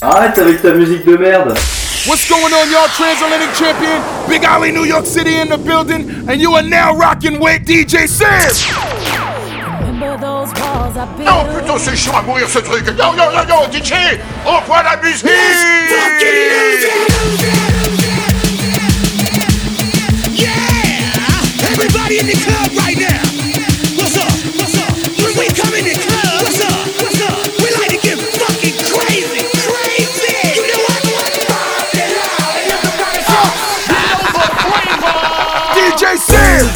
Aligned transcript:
Arrête 0.00 0.38
avec 0.38 0.62
ta 0.62 0.72
musique 0.72 1.04
de 1.04 1.16
merde. 1.16 1.54
What's 2.08 2.26
going 2.26 2.54
on, 2.54 2.70
y'all? 2.72 2.88
Transatlantic 2.88 3.54
champion, 3.54 4.00
Big 4.30 4.42
Ali, 4.42 4.72
New 4.72 4.84
York 4.84 5.04
City 5.04 5.36
in 5.36 5.50
the 5.50 5.58
building, 5.58 6.08
and 6.26 6.40
you 6.40 6.54
are 6.54 6.62
now 6.62 6.96
rocking 6.96 7.38
with 7.38 7.66
DJ 7.66 8.08
Sam. 8.08 8.48
Non, 11.22 11.44
plutôt 11.52 11.78
c'est 11.78 11.94
chaud 11.94 12.16
à 12.16 12.22
mourir 12.22 12.48
ce 12.48 12.60
truc. 12.60 12.86
Non, 12.96 13.12
non, 13.12 13.30
non, 13.30 13.44
non, 13.46 13.68
DJ, 13.70 13.92
on 14.46 14.58
voit 14.62 14.82
la 14.84 14.96
musique. 15.02 15.28
Yeah, 20.32 20.54
Everybody 21.72 22.20
in 22.20 22.26
the 22.26 22.38
club 22.40 22.72
right 22.78 22.96
now. 22.96 23.20
What's 23.98 24.16
up? 24.16 24.32
What's 24.56 24.78
up? 24.78 24.96
When 25.22 25.36
we 25.36 25.48
come 25.52 25.74
in 25.74 25.84
the 25.84 25.94
club, 26.00 26.42
what's 26.42 26.60
up? 26.62 26.77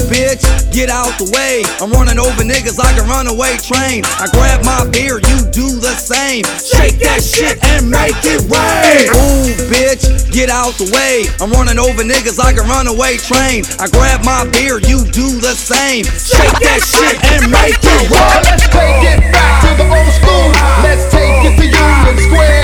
bitch, 0.07 0.45
get 0.71 0.91
out 0.91 1.17
the 1.19 1.27
way. 1.33 1.65
I'm 1.81 1.91
running 1.91 2.19
over 2.19 2.43
niggas 2.45 2.79
like 2.79 2.99
a 3.01 3.05
runaway 3.09 3.57
train. 3.59 4.05
I 4.21 4.29
grab 4.31 4.63
my 4.65 4.87
beer, 4.91 5.19
you 5.19 5.39
do 5.51 5.81
the 5.81 5.95
same. 5.97 6.45
Shake 6.61 7.01
that 7.03 7.25
shit 7.25 7.59
and 7.75 7.91
make 7.91 8.19
it 8.23 8.45
rain. 8.47 9.09
Ooh, 9.11 9.51
bitch, 9.73 10.07
get 10.31 10.51
out 10.51 10.79
the 10.79 10.87
way. 10.93 11.27
I'm 11.41 11.51
running 11.51 11.79
over 11.79 12.03
niggas 12.05 12.39
like 12.39 12.57
a 12.59 12.65
runaway 12.67 13.17
train. 13.19 13.65
I 13.81 13.89
grab 13.91 14.23
my 14.25 14.47
beer, 14.51 14.79
you 14.79 15.03
do 15.09 15.41
the 15.41 15.55
same. 15.57 16.05
Shake 16.05 16.57
that 16.63 16.81
shit 16.85 17.17
and 17.35 17.51
make 17.51 17.81
it 17.81 18.03
rain. 18.13 18.43
Let's 18.47 18.69
take 18.69 19.03
it 19.09 19.21
back 19.33 19.67
to 19.67 19.71
the 19.81 19.87
old 19.89 20.13
school. 20.15 20.47
Let's 20.85 21.09
take 21.11 21.49
it 21.49 21.55
to 21.59 21.67
Union 21.67 22.17
Square. 22.31 22.63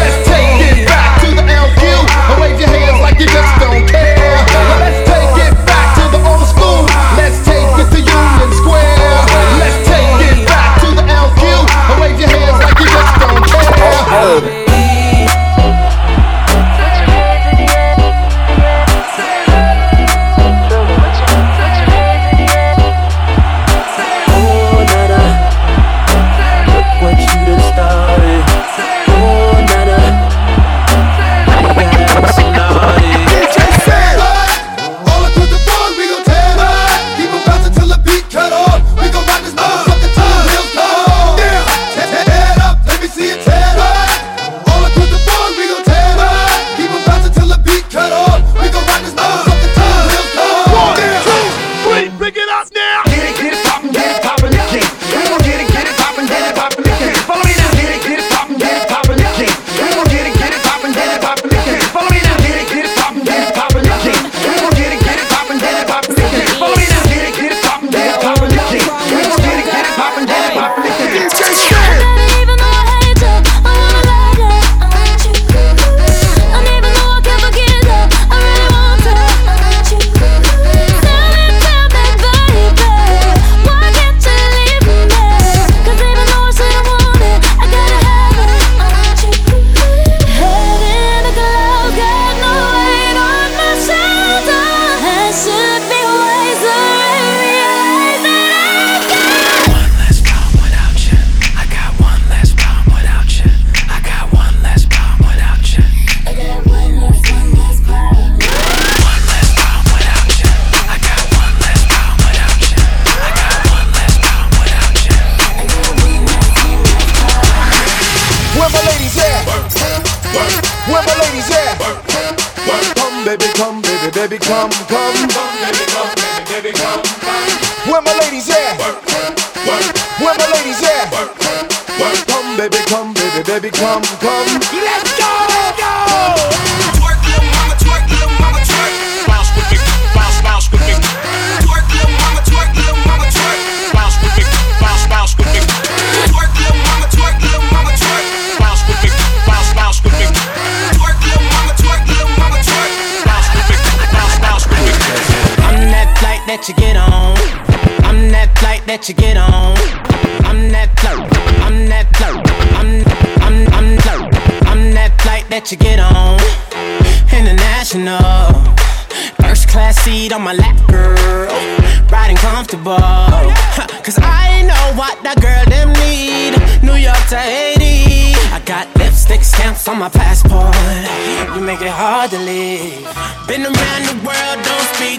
Let's 0.00 0.18
take 0.24 0.60
it 0.62 0.86
back 0.88 1.20
to 1.20 1.28
the 1.34 1.44
LQ. 1.44 2.40
Wave 2.40 2.60
your 2.60 2.70
hands 2.70 3.00
like 3.02 3.18
you 3.20 3.26
just 3.26 3.52
don't 3.60 3.84
care. 3.88 4.40
Let's 4.80 5.05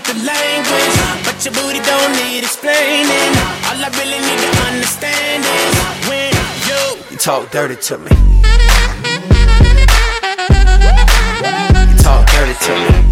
the 0.07 0.13
language, 0.23 0.97
but 1.25 1.35
your 1.43 1.53
booty 1.53 1.79
don't 1.83 2.13
need 2.15 2.39
explaining. 2.43 3.31
All 3.67 3.75
I 3.75 3.89
really 3.99 4.19
need 4.23 4.39
to 4.39 4.51
understand 4.71 5.43
is 5.43 5.75
when 6.07 6.31
you, 6.67 6.81
you 7.11 7.17
talk 7.17 7.51
dirty 7.51 7.75
to 7.75 7.97
me. 7.97 8.11
You 11.91 11.97
talk 12.03 12.25
dirty 12.31 12.55
to 12.65 12.73
me. 12.83 13.07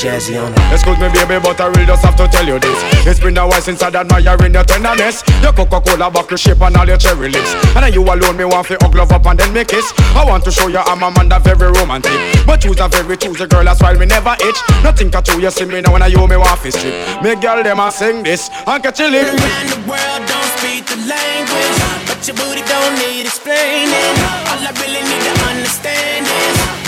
Jersey 0.00 0.38
on 0.38 0.50
it. 0.50 0.72
Excuse 0.72 0.96
me, 0.96 1.12
baby, 1.12 1.36
but 1.44 1.60
I 1.60 1.68
really 1.76 1.84
just 1.84 2.00
have 2.08 2.16
to 2.16 2.26
tell 2.26 2.46
you 2.48 2.58
this. 2.58 2.72
It's 3.04 3.20
been 3.20 3.36
a 3.36 3.44
while 3.44 3.60
since 3.60 3.82
I 3.82 3.88
admired 3.88 4.24
your 4.24 4.64
tenderness. 4.64 5.20
Your 5.44 5.52
Coca 5.52 5.76
Cola 5.76 6.10
bottle 6.10 6.38
shape 6.38 6.62
and 6.62 6.74
all 6.74 6.88
your 6.88 6.96
cherry 6.96 7.28
lips. 7.28 7.52
And 7.76 7.84
then 7.84 7.92
you 7.92 8.00
alone, 8.00 8.38
me 8.38 8.46
want 8.48 8.66
to 8.68 8.78
hug 8.80 8.94
love 8.94 9.12
up 9.12 9.26
and 9.26 9.38
then 9.38 9.52
make 9.52 9.68
kiss. 9.68 9.92
I 10.16 10.24
want 10.24 10.44
to 10.44 10.50
show 10.50 10.68
you 10.68 10.78
I'm 10.78 11.02
a 11.02 11.12
man 11.12 11.28
that 11.28 11.44
very 11.44 11.68
romantic. 11.68 12.16
But 12.46 12.64
you's 12.64 12.80
a 12.80 12.88
very 12.88 13.14
choosy 13.18 13.44
girl, 13.44 13.62
that's 13.62 13.82
why 13.82 13.92
we 13.92 14.06
never 14.06 14.32
itch. 14.40 14.56
Nothing 14.80 15.10
can 15.10 15.20
you, 15.28 15.44
you 15.44 15.50
see 15.50 15.66
me 15.66 15.82
now 15.82 15.92
when 15.92 16.00
I 16.00 16.06
you 16.06 16.24
me 16.26 16.40
want 16.40 16.60
to 16.64 16.72
strip. 16.72 16.96
Me 17.20 17.36
girl, 17.36 17.60
them 17.62 17.80
I 17.80 17.90
sing 17.90 18.22
this 18.22 18.48
and 18.48 18.82
catch 18.82 19.00
a 19.00 19.08
lip. 19.08 19.28
Around 19.28 19.68
the 19.68 19.80
world, 19.84 20.22
don't 20.24 20.50
speak 20.56 20.88
the 20.88 20.96
language. 21.04 21.76
But 22.08 22.24
your 22.24 22.40
booty 22.40 22.64
don't 22.64 22.96
need 23.04 23.28
explaining. 23.28 24.16
All 24.48 24.64
I 24.64 24.72
really 24.80 25.04
need 25.04 25.24
to 25.28 25.34
understand 25.44 26.24
is 26.24 26.79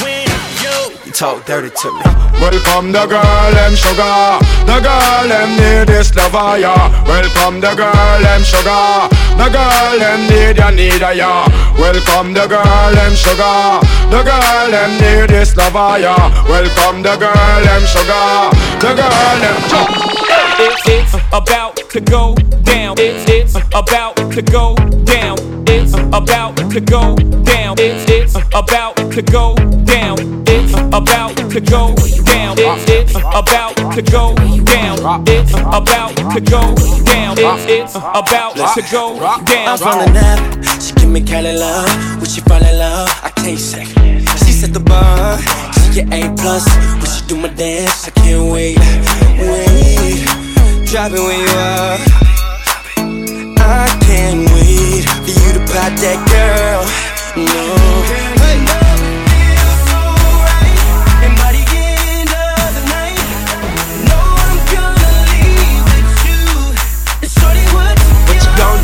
talk 1.12 1.44
dirty 1.44 1.68
to 1.68 1.92
me. 1.92 2.02
Welcome 2.40 2.90
the 2.90 3.06
girl, 3.06 3.52
them 3.52 3.74
sugar. 3.76 4.40
The 4.64 4.80
girl, 4.80 5.28
them 5.28 5.50
need 5.60 5.88
this 5.88 6.14
lover, 6.14 6.58
yeah. 6.58 7.04
Welcome 7.06 7.60
the 7.60 7.74
girl, 7.76 8.18
them 8.22 8.42
sugar. 8.42 9.08
The 9.36 9.48
girl, 9.52 9.98
them 9.98 10.20
need 10.28 10.56
ya, 10.56 10.70
need 10.70 11.00
yeah. 11.00 11.46
Welcome 11.78 12.32
the 12.32 12.46
girl, 12.48 12.92
them 12.94 13.14
sugar. 13.14 13.80
The 14.10 14.22
girl, 14.24 14.70
them 14.70 14.92
need 15.00 15.28
this 15.30 15.54
lover, 15.56 16.00
yeah. 16.00 16.48
Welcome 16.48 17.02
the 17.02 17.16
girl, 17.16 17.60
them 17.62 17.84
sugar. 17.86 18.50
The 18.80 18.94
girl, 18.96 19.36
them 19.40 20.11
It's, 20.58 20.82
it's 20.86 21.14
about 21.32 21.76
to 21.76 22.00
go 22.00 22.34
down. 22.62 22.96
It's, 22.98 23.28
it's 23.28 23.54
about 23.74 24.16
to 24.16 24.42
go 24.42 24.74
down. 25.04 25.36
It's 25.68 25.94
about 25.94 26.56
to 26.56 26.80
go 26.80 27.16
down. 27.44 27.76
It's, 27.78 28.10
it's 28.10 28.34
about 28.54 28.96
to 28.96 29.22
go 29.22 29.54
down. 29.84 30.16
It's 30.46 30.72
about 30.74 31.36
to 31.36 31.60
go 31.60 31.94
down. 32.24 32.56
It's, 32.58 32.88
it's 32.88 33.14
about 33.14 33.76
to 33.94 34.02
go 34.02 34.34
down. 34.64 34.98
It's 35.26 35.52
about 35.52 36.16
to 36.34 36.40
go 36.40 36.74
down. 37.04 37.36
It's, 37.38 37.64
it's 37.66 37.94
about 37.94 38.54
to 38.74 38.82
go 38.90 39.18
down. 39.44 39.78
I'm 39.82 40.06
the 40.06 40.12
nap. 40.12 40.80
She 40.80 40.92
give 40.94 41.10
me 41.10 41.20
Cali 41.22 41.56
love. 41.56 42.16
When 42.18 42.26
she 42.26 42.40
fall 42.42 42.62
in 42.62 42.78
love, 42.78 43.08
I 43.22 43.30
can't 43.30 43.58
say. 43.58 43.84
She 43.84 44.52
set 44.52 44.72
the 44.72 44.80
bar. 44.80 45.71
Get 45.94 46.08
A 46.10 46.34
plus. 46.36 46.64
When 46.96 47.04
she 47.04 47.26
do 47.26 47.36
my 47.36 47.48
dance, 47.48 48.08
I 48.08 48.10
can't 48.12 48.50
wait. 48.50 48.78
Wait. 49.36 50.24
Drop 50.86 51.12
it 51.12 51.20
when 51.20 51.38
you 51.38 51.52
are. 51.52 51.98
I 53.60 53.88
can't 54.00 54.48
wait 54.52 55.04
for 55.04 55.28
you 55.28 55.52
to 55.52 55.60
pop 55.68 55.92
that 56.00 56.16
girl. 56.32 56.88
No. 57.36 57.76
One 64.08 64.56
gonna 64.72 65.12
leave 65.28 65.84
with 65.92 66.10
you. 66.24 66.40
And 67.20 67.30
show 67.30 67.52
me 67.52 67.64
what 67.76 68.00
you 68.32 68.48
got. 68.56 68.80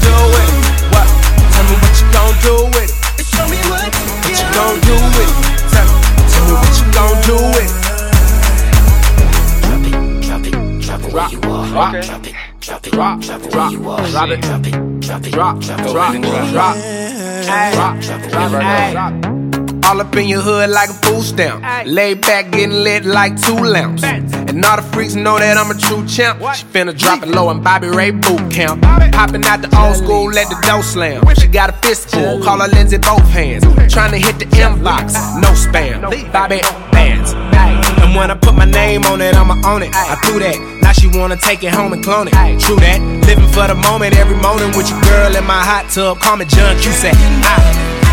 What 4.25 4.37
you 4.37 4.47
gon' 4.53 4.77
do 4.81 4.97
it? 5.23 5.48
It 11.69 11.75
where 11.75 12.03
you 12.03 12.03
are. 12.03 12.03
Drop 12.03 12.27
it, 12.27 12.33
drop 12.61 12.87
it, 12.87 12.93
drop 12.93 13.43
it 13.45 13.55
where 13.55 13.71
you 13.71 13.89
are. 13.89 14.07
Drop 14.09 14.31
it, 14.31 14.41
drop 14.41 14.67
it, 14.67 15.01
drop 15.01 15.25
it, 15.25 15.33
drop, 15.33 15.61
drop, 15.61 15.79
drop, 15.79 16.15
drop, 16.23 16.77
drop, 17.73 18.01
drop, 18.01 18.51
drop, 18.51 18.93
drop. 18.93 19.39
All 19.85 20.03
up 20.03 20.15
in 20.17 20.29
your 20.29 20.43
hood 20.43 20.69
like 20.69 20.91
a 20.91 20.93
food 20.93 21.23
stamp. 21.23 21.65
Lay 21.87 22.13
back, 22.13 22.51
getting 22.51 22.73
lit 22.73 23.07
like 23.07 23.41
two 23.41 23.55
lamps. 23.55 24.03
And 24.05 24.63
all 24.65 24.77
the 24.77 24.83
freaks 24.83 25.15
know 25.15 25.39
that 25.39 25.57
I'm 25.57 25.71
a 25.71 25.81
true 25.81 26.07
champ. 26.07 26.41
She 26.55 26.65
finna 26.67 26.97
drop 26.99 27.23
it 27.23 27.29
low 27.29 27.51
in 27.51 27.63
Bobby 27.63 27.89
Ray 27.89 28.11
boot 28.11 28.51
camp. 28.51 28.83
Popping 28.83 29.45
out 29.45 29.63
the 29.63 29.75
old 29.81 29.97
school, 29.97 30.27
let 30.31 30.49
the 30.49 30.59
door 30.67 30.83
slam. 30.83 31.23
She 31.37 31.47
got 31.47 31.71
a 31.71 31.73
fistful, 31.73 32.43
call 32.43 32.61
her 32.61 32.69
Lindsay 32.69 32.99
both 32.99 33.27
hands. 33.29 33.65
Trying 33.93 34.11
to 34.13 34.19
hit 34.19 34.39
the 34.39 34.45
inbox, 34.57 35.15
no 35.41 35.49
spam. 35.53 36.03
Bobby 36.33 36.61
bands. 36.93 37.48
And 38.03 38.15
when 38.15 38.31
I 38.31 38.35
put 38.35 38.55
my 38.55 38.65
name 38.65 39.05
on 39.05 39.21
it, 39.21 39.35
I'ma 39.35 39.55
own 39.67 39.83
it. 39.83 39.91
I 39.95 40.17
threw 40.25 40.39
that. 40.41 40.57
Now 40.83 40.93
she 40.93 41.09
wanna 41.09 41.37
take 41.37 41.63
it 41.63 41.73
home 41.73 41.93
and 41.93 42.03
clone 42.03 42.29
it. 42.29 42.35
True 42.61 42.77
that. 42.77 43.01
Living 43.27 43.49
for 43.49 43.67
the 43.67 43.75
moment, 43.75 44.17
every 44.17 44.37
morning 44.37 44.73
with 44.77 44.89
your 44.89 45.01
girl 45.03 45.35
in 45.37 45.45
my 45.45 45.63
hot 45.63 45.91
tub. 45.91 46.21
Call 46.21 46.37
me 46.37 46.45
John 46.45 46.77
Cusack. 46.81 47.15
I, 47.15 47.57
I 48.03 48.08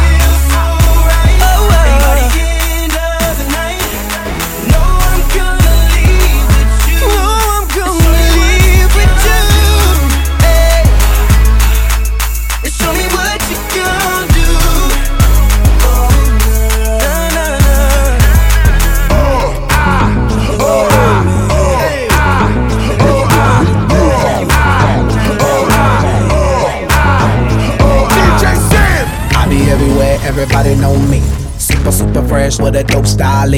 everybody 30.66 30.82
know 30.82 31.08
me. 31.08 31.20
Super, 31.60 31.92
super 31.92 32.28
fresh 32.28 32.60
with 32.60 32.76
a 32.76 32.84
dope 32.84 33.06
style. 33.06 33.52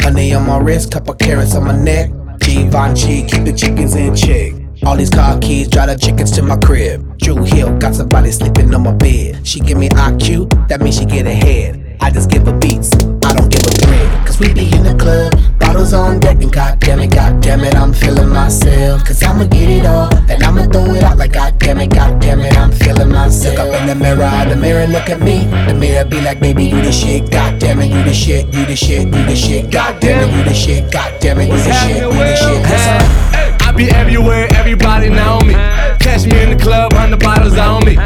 Honey 0.00 0.34
on 0.34 0.46
my 0.46 0.58
wrist, 0.58 0.92
couple 0.92 1.14
carrots 1.14 1.54
on 1.54 1.64
my 1.64 1.76
neck. 1.76 2.10
Givenchy, 2.40 3.26
keep 3.26 3.44
the 3.44 3.52
chickens 3.52 3.94
in 3.94 4.14
check. 4.14 4.52
All 4.84 4.96
these 4.96 5.10
car 5.10 5.38
keys, 5.38 5.68
drive 5.68 5.88
the 5.88 5.96
chickens 5.96 6.30
to 6.32 6.42
my 6.42 6.56
crib. 6.56 7.18
Drew 7.18 7.42
Hill, 7.42 7.76
got 7.78 7.94
somebody 7.94 8.30
sleeping 8.30 8.74
on 8.74 8.82
my 8.84 8.92
bed. 8.92 9.46
She 9.46 9.60
give 9.60 9.78
me 9.78 9.88
IQ, 9.88 10.68
that 10.68 10.80
means 10.80 10.98
she 10.98 11.04
get 11.04 11.26
ahead. 11.26 11.85
I 12.00 12.10
just 12.10 12.30
give 12.30 12.46
a 12.48 12.52
beats, 12.58 12.92
I 13.24 13.32
don't 13.34 13.50
give 13.50 13.62
a 13.62 13.70
thread. 13.70 14.26
Cause 14.26 14.38
we 14.38 14.52
be 14.52 14.64
in 14.74 14.84
the 14.84 14.94
club, 14.94 15.32
bottles 15.58 15.92
on 15.92 16.20
deck, 16.20 16.42
and 16.42 16.52
goddamn 16.52 17.00
it, 17.00 17.10
goddamn 17.10 17.60
it, 17.60 17.74
I'm 17.74 17.92
feeling 17.92 18.28
myself. 18.28 19.04
Cause 19.04 19.22
I'ma 19.22 19.44
get 19.44 19.68
it 19.68 19.86
all, 19.86 20.14
and 20.30 20.42
I'ma 20.42 20.64
throw 20.66 20.94
it 20.94 21.02
out 21.02 21.18
like 21.18 21.32
goddamn 21.32 21.80
it, 21.80 21.90
goddamn 21.90 22.40
it, 22.40 22.56
I'm 22.56 22.72
feeling 22.72 23.10
myself. 23.10 23.56
Look 23.56 23.74
up 23.74 23.80
in 23.80 23.86
the 23.86 23.94
mirror, 23.94 24.30
the 24.48 24.56
mirror 24.56 24.86
look 24.86 25.08
at 25.08 25.20
me. 25.20 25.46
The 25.66 25.74
mirror 25.74 26.04
be 26.04 26.20
like, 26.20 26.40
baby, 26.40 26.64
you 26.64 26.80
the 26.82 26.92
shit, 26.92 27.30
goddamn 27.30 27.80
it, 27.80 27.86
you 27.86 28.02
the 28.02 28.14
shit, 28.14 28.46
you 28.54 28.66
the 28.66 28.76
shit, 28.76 29.06
you 29.06 29.24
the 29.24 29.36
shit, 29.36 29.70
goddamn 29.70 30.28
it, 30.28 30.36
you 30.36 30.44
the 30.44 30.54
shit, 30.54 30.92
goddamn 30.92 31.40
it, 31.40 31.48
you 31.48 31.56
the 31.56 31.72
shit, 31.72 31.96
you 31.96 32.10
the 32.12 32.36
shit. 32.36 33.62
I 33.62 33.72
be 33.72 33.90
everywhere, 33.90 34.48
everybody 34.52 35.08
know 35.08 35.40
me. 35.40 35.54
Catch 35.98 36.26
me 36.26 36.42
in 36.42 36.56
the 36.56 36.62
club, 36.62 36.92
hundred 36.92 37.20
bottles 37.20 37.58
on 37.58 37.84
me. 37.84 37.96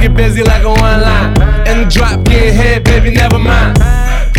Get 0.00 0.16
busy 0.16 0.42
like 0.42 0.64
a 0.64 0.68
one 0.68 1.00
line. 1.02 1.32
In 1.68 1.84
the 1.84 1.90
drop, 1.92 2.24
get 2.24 2.54
head, 2.54 2.84
baby, 2.84 3.10
never 3.10 3.38
mind. 3.38 3.78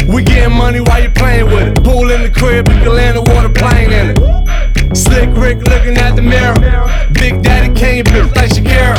We 0.07 0.23
getting 0.23 0.57
money 0.57 0.81
while 0.81 1.03
you 1.03 1.11
playing 1.11 1.45
with 1.45 1.77
it. 1.77 1.83
Pool 1.83 2.09
in 2.09 2.23
the 2.23 2.31
crib, 2.31 2.67
we 2.67 2.73
can 2.75 2.95
land 2.95 3.17
a 3.17 3.21
water 3.21 3.49
plane 3.49 3.91
in 3.91 4.09
it. 4.09 4.97
Slick 4.97 5.29
Rick 5.37 5.59
looking 5.59 5.97
at 5.97 6.15
the 6.15 6.21
mirror. 6.23 6.55
Big 7.13 7.43
Daddy 7.43 7.73
Kane, 7.75 8.03
bitch 8.05 8.35
like 8.35 8.49
Shakira. 8.49 8.95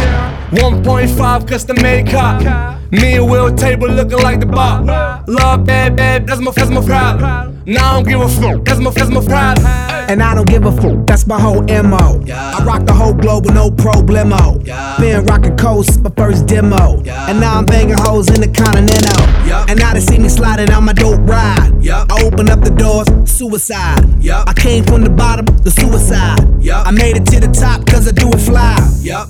1.5 0.53 1.49
custom 1.49 1.77
made 1.83 2.07
car. 2.09 2.79
Me 2.93 3.15
and 3.15 3.29
Will 3.29 3.53
table 3.55 3.89
looking 3.89 4.19
like 4.19 4.39
the 4.39 4.47
bar. 4.47 5.25
Love 5.27 5.65
bad, 5.65 5.97
bad, 5.97 6.27
that's 6.27 6.41
my, 6.41 6.51
that's 6.53 6.71
my 6.71 6.85
problem. 6.85 7.63
Now 7.65 7.93
I 7.93 7.95
don't 7.95 8.09
give 8.09 8.21
a 8.21 8.29
fuck, 8.29 8.65
that's 8.65 8.79
my, 8.79 8.91
that's 8.91 9.11
my 9.11 9.25
problem. 9.25 9.67
And 10.11 10.23
I 10.23 10.35
don't 10.35 10.47
give 10.47 10.65
a 10.67 10.73
fuck, 10.73 11.07
that's 11.07 11.27
my 11.27 11.41
whole 11.41 11.63
MO. 11.63 12.23
I 12.31 12.52
rock 12.73 12.87
the 12.87 12.93
whole 12.93 13.13
globe 13.13 13.45
with 13.45 13.55
no 13.55 13.71
problemo. 13.71 14.65
Been 14.99 15.25
rocking 15.27 15.57
coast, 15.57 16.01
my 16.01 16.11
first 16.17 16.47
demo. 16.47 17.03
And 17.29 17.41
now 17.41 17.59
I'm 17.59 17.67
banging 17.67 17.99
hoes 17.99 18.29
in 18.31 18.41
the 18.41 18.49
Continental. 18.49 19.23
And 19.69 19.79
now 19.79 19.93
they 19.93 20.01
see 20.01 20.19
me 20.19 20.29
sliding 20.29 20.71
on 20.73 20.85
my 20.85 20.93
dope 20.93 21.21
ride. 21.21 21.71
I 21.89 22.23
open 22.23 22.49
up 22.49 22.61
the 22.63 22.71
doors, 22.71 23.09
suicide. 23.31 24.05
I 24.51 24.53
came 24.55 24.85
from 24.85 25.03
the 25.03 25.11
bottom, 25.11 25.45
the 25.63 25.71
suicide. 25.71 26.41
I 26.89 26.91
made 26.91 27.17
it 27.17 27.27
to 27.27 27.41
the 27.41 27.53
top 27.53 27.87
cause 27.87 28.09
I 28.09 28.13
do 28.13 28.29
it 28.29 28.41
fly. 28.41 28.77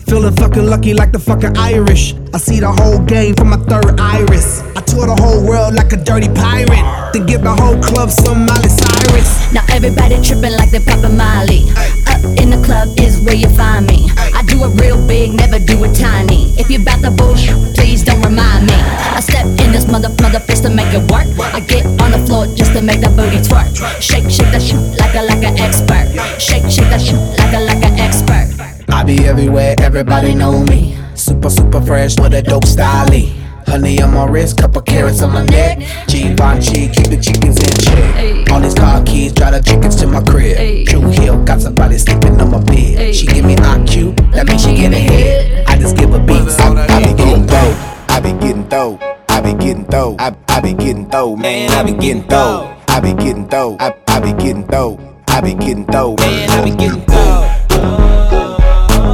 Feeling 0.06 0.36
fucking 0.36 0.66
lucky 0.66 0.94
like 0.94 1.12
the 1.12 1.18
fucking 1.18 1.56
Irish. 1.56 2.14
I 2.34 2.38
see 2.38 2.60
the 2.60 2.72
whole 2.72 3.00
game 3.00 3.34
from 3.34 3.50
my 3.50 3.60
third 3.70 3.98
iris. 4.00 4.62
I 4.76 4.80
tour 4.80 5.06
the 5.06 5.16
whole 5.20 5.42
world 5.44 5.74
like 5.74 5.92
a 5.92 5.96
dirty 5.96 6.28
pirate. 6.28 6.86
Then 7.12 7.26
give 7.26 7.42
the 7.42 7.54
whole 7.54 7.78
club 7.82 8.10
some 8.10 8.46
Miley 8.46 8.68
Cyrus. 8.68 9.52
Now 9.52 9.64
everybody 9.68 10.16
tripping 10.22 10.52
like 10.56 10.70
they 10.70 10.80
poppin' 10.80 11.16
Molly. 11.16 11.68
Up 11.76 12.01
in 12.40 12.50
the 12.50 12.60
club 12.64 12.88
is 12.98 13.20
where 13.20 13.34
you 13.34 13.48
find 13.50 13.86
me. 13.86 14.08
I 14.16 14.42
do 14.46 14.64
it 14.64 14.80
real 14.80 15.00
big, 15.06 15.34
never 15.34 15.58
do 15.58 15.82
it 15.84 15.94
tiny. 15.94 16.52
If 16.58 16.70
you 16.70 16.84
bout 16.84 17.00
the 17.02 17.10
bullshit, 17.10 17.56
please 17.74 18.02
don't 18.02 18.22
remind 18.22 18.66
me. 18.66 18.74
I 18.74 19.20
step 19.20 19.46
in 19.46 19.72
this 19.72 19.86
mother 19.90 20.08
mother 20.20 20.40
to 20.62 20.70
make 20.70 20.94
it 20.94 21.02
work. 21.10 21.26
I 21.52 21.60
get 21.60 21.84
on 22.00 22.12
the 22.12 22.22
floor 22.26 22.46
just 22.54 22.72
to 22.72 22.82
make 22.82 23.00
that 23.00 23.16
booty 23.16 23.38
twerk. 23.38 23.74
Shake, 24.00 24.30
shake 24.30 24.50
that 24.52 24.62
shit 24.62 24.78
like 24.98 25.14
a 25.14 25.22
like 25.22 25.42
an 25.42 25.58
expert. 25.58 26.06
Shake, 26.40 26.70
shake 26.70 26.88
that 26.90 27.00
shit 27.00 27.18
like 27.38 27.52
a 27.52 27.60
like 27.60 27.82
an 27.84 27.98
expert. 27.98 28.48
I 28.88 29.02
be 29.02 29.26
everywhere, 29.26 29.74
everybody 29.80 30.34
know 30.34 30.64
me. 30.64 30.96
Super, 31.14 31.50
super 31.50 31.80
fresh 31.80 32.18
with 32.18 32.34
a 32.34 32.42
dope 32.42 32.64
style. 32.64 33.41
Honey 33.72 34.02
on 34.02 34.12
my 34.12 34.26
wrist, 34.26 34.58
couple 34.58 34.82
carrots 34.82 35.22
on 35.22 35.32
my 35.32 35.46
neck. 35.46 35.78
Givenchy, 36.06 36.88
keep 36.88 37.08
the 37.08 37.16
chickens 37.18 37.58
in 37.58 37.72
check. 37.80 38.52
All 38.52 38.60
these 38.60 38.74
car 38.74 39.02
keys, 39.02 39.32
drive 39.32 39.54
the 39.54 39.62
chickens 39.62 39.96
to 39.96 40.06
my 40.06 40.20
crib. 40.20 40.86
True 40.86 41.08
Hill, 41.08 41.42
got 41.42 41.62
somebody 41.62 41.96
sleeping 41.96 42.38
on 42.38 42.50
my 42.50 42.62
bed. 42.62 43.14
She 43.14 43.26
give 43.26 43.46
me 43.46 43.56
IQ, 43.56 44.14
that 44.32 44.46
means 44.46 44.62
she 44.62 44.76
get 44.76 44.92
ahead. 44.92 45.64
I 45.66 45.78
just 45.78 45.96
give 45.96 46.10
her 46.10 46.18
beats, 46.18 46.60
I, 46.60 46.68
I 46.84 46.98
be 47.00 47.14
getting 47.14 47.46
dope. 47.46 48.10
I 48.10 48.20
be 48.20 48.32
getting 48.32 48.68
dope. 48.68 49.00
I 49.30 49.40
be 49.40 49.54
getting 49.54 49.84
dope. 49.84 50.20
I, 50.20 50.36
I 50.48 50.60
be 50.60 50.74
getting 50.74 51.08
dope, 51.08 51.38
man. 51.38 51.70
I 51.70 51.82
be 51.82 51.92
getting 51.92 52.26
dope. 52.26 52.76
I 52.90 53.00
be 53.00 53.14
getting 53.14 53.46
dope. 53.46 53.80
I, 53.80 53.94
I 54.06 54.20
be 54.20 54.32
getting 54.32 54.66
dope. 54.66 55.00
I 55.28 55.40
be 55.40 55.54
getting 55.54 55.86
dope, 55.86 56.20
man. 56.20 56.50
I 56.50 56.62
be 56.62 56.76
getting 56.76 57.06
dope. 57.06 57.48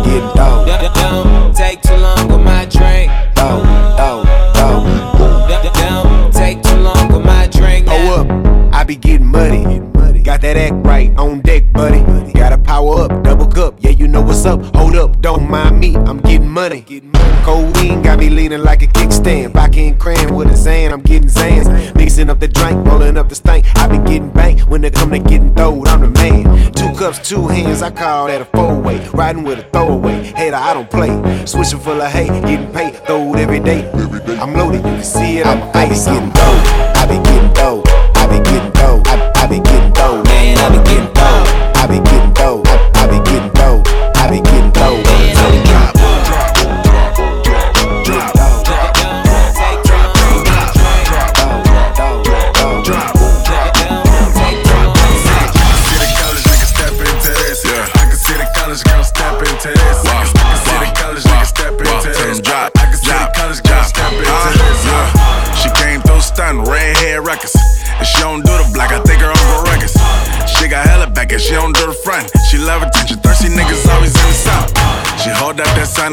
Getting 0.04 0.34
dope. 0.34 0.94
Don't 0.96 1.54
take 1.54 1.80
too 1.82 1.94
long 1.94 2.26
with 2.26 2.44
my 2.44 2.64
drink. 2.64 3.12
Dope. 3.36 3.87
Be 8.88 8.96
getting 8.96 9.26
muddy. 9.26 9.80
Got 10.22 10.40
that 10.40 10.56
act 10.56 10.74
right 10.86 11.14
on 11.18 11.42
deck, 11.42 11.70
buddy. 11.74 12.00
Gotta 12.32 12.56
power 12.56 13.02
up, 13.02 13.22
double 13.22 13.46
cup. 13.46 13.74
Yeah, 13.80 13.90
you 13.90 14.08
know 14.08 14.22
what's 14.22 14.46
up. 14.46 14.62
Hold 14.74 14.96
up, 14.96 15.20
don't 15.20 15.48
mind 15.48 15.78
me. 15.78 15.94
I'm 15.94 16.20
getting 16.20 16.48
money. 16.48 16.80
Codeine 17.44 18.00
got 18.00 18.18
me 18.18 18.30
leaning 18.30 18.62
like 18.62 18.82
a 18.82 18.86
kickstand. 18.86 19.52
Backy 19.52 19.88
and 19.88 20.00
cram 20.00 20.34
with 20.34 20.50
a 20.50 20.56
Zan. 20.56 20.92
I'm 20.92 21.02
getting 21.02 21.28
Zans. 21.28 21.94
Mixing 21.96 22.30
up 22.30 22.40
the 22.40 22.48
drink, 22.48 22.86
rolling 22.86 23.18
up 23.18 23.28
the 23.28 23.34
stank. 23.34 23.66
I 23.76 23.88
be 23.88 23.98
getting 23.98 24.30
banked 24.30 24.66
when 24.68 24.82
it 24.84 24.94
come 24.94 25.10
to 25.10 25.18
getting 25.18 25.54
throwed. 25.54 25.86
I'm 25.88 26.00
the 26.00 26.08
man. 26.08 26.72
Two 26.72 26.90
cups, 26.98 27.28
two 27.28 27.46
hands. 27.46 27.82
I 27.82 27.90
call 27.90 28.28
that 28.28 28.40
a 28.40 28.46
four 28.46 28.74
way. 28.74 29.06
Riding 29.08 29.44
with 29.44 29.58
a 29.58 29.64
throwaway. 29.64 30.24
Hater, 30.24 30.56
I 30.56 30.72
don't 30.72 30.90
play. 30.90 31.12
Switching 31.44 31.80
full 31.80 32.00
of 32.00 32.10
hate, 32.10 32.28
getting 32.42 32.72
paid. 32.72 32.94
Throwed 33.06 33.36
every 33.36 33.60
day. 33.60 33.90
I'm 34.40 34.54
loaded, 34.54 34.78
you 34.78 34.82
can 34.82 35.04
see 35.04 35.38
it 35.38 35.46
on 35.46 35.58
my 35.58 35.70
I 35.72 35.84
be 35.84 35.90
face. 35.90 36.06
getting 36.06 36.30
dope. 36.30 36.66
I 36.96 37.06
be 37.06 37.16
getting 37.28 37.52
dope. 37.52 37.88
I 38.16 38.26
be 38.26 38.38
getting 38.44 38.57
dough. 39.02 39.10
I, 39.10 39.32
I 39.34 39.46
been 39.46 39.62
getting 39.62 39.92
dough. 39.92 40.22
Man, 40.24 40.58
I 40.58 40.68
been 40.70 40.84
getting 40.84 41.12
dough. 41.14 41.44
I 41.74 41.86
been 41.86 42.04
getting 42.04 42.27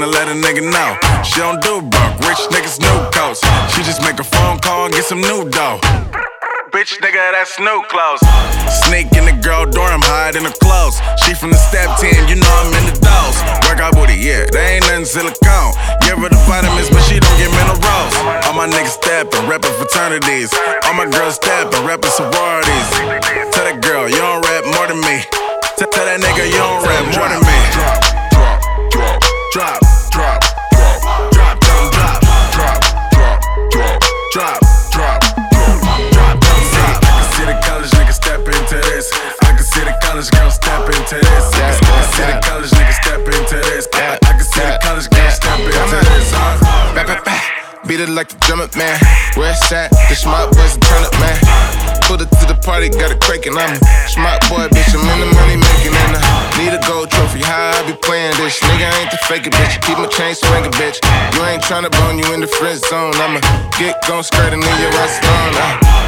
hold 0.01 0.15
up 0.15 0.19
that 0.19 0.25
sign 0.25 0.27
to 0.27 0.27
let 0.27 0.27
a 0.27 0.35
nigga 0.35 0.63
know. 0.63 1.23
She 1.23 1.39
don't 1.39 1.61
do 1.61 1.81
broke, 1.81 2.19
rich 2.27 2.41
niggas 2.51 2.79
new 2.79 2.97
coats. 3.11 3.41
She 3.73 3.83
just 3.83 4.01
make 4.01 4.19
a 4.19 4.23
phone 4.23 4.59
call 4.59 4.85
and 4.85 4.93
get 4.93 5.05
some 5.05 5.21
new 5.21 5.47
dough. 5.49 5.79
Bitch, 6.71 6.99
nigga, 6.99 7.31
that's 7.31 7.57
new 7.59 7.79
clothes. 7.87 8.19
Sneak 8.83 9.07
in 9.15 9.23
the 9.23 9.35
girl 9.41 9.65
dorm, 9.65 10.01
hide 10.03 10.35
in 10.35 10.43
the 10.43 10.55
clothes. 10.59 10.99
She 11.23 11.33
from 11.33 11.51
the 11.51 11.61
step 11.71 11.87
team, 11.99 12.19
you 12.27 12.35
know 12.35 12.55
I'm 12.59 12.73
in 12.75 12.85
the 12.91 12.97
dolls. 12.99 13.37
Work 13.69 13.79
out 13.79 13.95
booty, 13.95 14.19
yeah, 14.19 14.43
they 14.51 14.75
ain't 14.75 14.83
nothing 14.83 15.05
silicone. 15.05 15.71
Give 16.03 16.19
her 16.19 16.27
the 16.27 16.41
vitamins, 16.43 16.91
but 16.91 16.99
she 17.07 17.19
don't 17.19 17.37
get 17.39 17.47
minerals. 17.55 18.11
All 18.43 18.53
my 18.53 18.67
niggas 18.67 18.99
steppin', 18.99 19.47
reppin' 19.47 19.71
fraternities. 19.79 20.51
All 20.83 20.95
my 20.95 21.07
girls 21.07 21.35
steppin', 21.39 21.87
reppin' 21.87 22.11
sororities. 22.11 22.87
Tell 23.55 23.63
that 23.63 23.79
girl, 23.79 24.09
you 24.11 24.19
don't 24.19 24.43
rap 24.43 24.67
more 24.75 24.87
than 24.91 24.99
me. 24.99 25.23
Tell 25.79 25.87
that 25.91 26.19
nigga, 26.19 26.43
you 26.51 26.59
don't 26.59 26.83
rap 26.83 27.05
more 27.15 27.29
than 27.31 27.39
me. 27.39 27.44
Beat 47.87 48.01
it 48.01 48.09
like 48.09 48.33
the 48.33 48.37
drum 48.41 48.61
up, 48.65 48.73
man. 48.73 48.97
West 49.37 49.69
side, 49.69 49.93
the 50.09 50.15
smart 50.17 50.49
boys 50.57 50.73
and 50.73 50.81
turn 50.81 51.05
up, 51.05 51.13
man. 51.21 51.37
Put 52.09 52.17
it 52.17 52.33
to 52.41 52.45
the 52.49 52.57
party, 52.65 52.89
got 52.89 53.13
it 53.13 53.21
cranking. 53.21 53.53
I'm 53.53 53.77
a 53.77 54.09
smart 54.09 54.41
boy, 54.49 54.65
bitch. 54.73 54.89
I'm 54.97 55.05
in 55.05 55.21
the 55.21 55.29
money 55.37 55.53
making, 55.53 55.93
and 55.93 56.17
I 56.17 56.21
need 56.57 56.73
a 56.73 56.81
gold 56.81 57.13
trophy. 57.13 57.45
How 57.45 57.77
I 57.77 57.85
be 57.85 57.93
playing 58.01 58.33
this? 58.41 58.57
Nigga 58.65 58.89
ain't 59.01 59.13
the 59.13 59.21
fake 59.29 59.45
it, 59.45 59.53
bitch. 59.53 59.77
Keep 59.85 60.01
my 60.01 60.09
chain 60.09 60.33
swinging, 60.33 60.73
bitch. 60.81 60.97
You 61.37 61.45
ain't 61.45 61.61
tryna 61.61 61.93
bone 61.93 62.17
you 62.17 62.25
in 62.33 62.41
the 62.41 62.49
friend 62.49 62.81
zone. 62.89 63.13
I'ma 63.21 63.37
get 63.77 64.01
gon' 64.09 64.25
skirting 64.25 64.65
in 64.65 64.75
your 64.81 64.93
ass 65.05 65.21
on. 65.21 65.53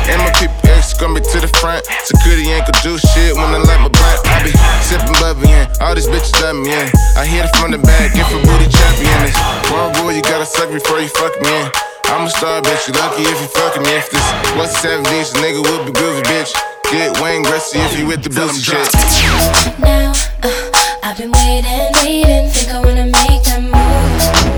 And 0.10 0.18
my 0.22 0.34
people 0.34 0.58
X 0.74 0.98
gon' 0.98 1.14
be 1.14 1.22
to 1.22 1.38
the 1.42 1.52
front. 1.62 1.86
Security 2.10 2.50
ain't 2.50 2.66
gon' 2.66 2.78
do 2.82 2.98
shit 2.98 3.38
when 3.38 3.54
I 3.54 3.62
light 3.62 3.82
my 3.86 3.90
blunt. 3.94 4.18
I 4.34 4.42
be 4.42 4.54
sipping 4.82 5.14
bubbly, 5.22 5.54
yeah. 5.54 5.70
All 5.82 5.94
these 5.94 6.10
bitches 6.10 6.34
love 6.42 6.58
me, 6.58 6.74
yeah. 6.74 6.90
I 7.18 7.26
hit 7.26 7.46
it 7.46 7.54
from 7.54 7.70
the 7.70 7.78
back, 7.78 8.18
get 8.18 8.26
for 8.34 8.42
booty 8.42 8.66
champion. 8.66 9.18
This 9.22 9.38
one 9.70 9.94
rule, 10.02 10.14
you 10.14 10.26
gotta 10.26 10.46
suck 10.46 10.74
before 10.74 11.02
you 11.02 11.10
fuck 11.10 11.34
me 11.42 11.50
in. 11.54 11.67
I'm 12.10 12.26
a 12.26 12.30
star, 12.30 12.62
bitch. 12.62 12.88
You 12.88 12.94
lucky 12.94 13.24
if 13.24 13.42
you 13.42 13.48
fucking 13.48 13.84
me. 13.84 13.92
If 13.98 14.10
this 14.10 14.24
was 14.56 14.72
seven 14.80 15.06
inch, 15.14 15.28
nigga 15.44 15.62
would 15.62 15.86
be 15.86 15.92
groovy, 15.92 16.24
bitch. 16.24 16.54
Get 16.92 17.20
Wayne 17.22 17.44
Gretzky 17.44 17.84
if 17.86 18.00
you 18.00 18.08
with 18.08 18.24
the 18.24 18.30
boozy 18.30 18.62
shit. 18.62 18.88
Now, 19.78 20.14
uh, 20.44 20.72
I've 21.04 21.18
been 21.18 21.32
waiting, 21.32 21.92
waiting. 22.00 22.50
Think 22.50 22.72
I 22.72 22.80
wanna 22.80 23.06
make 23.06 23.44
that 23.44 23.62
move. 23.62 23.74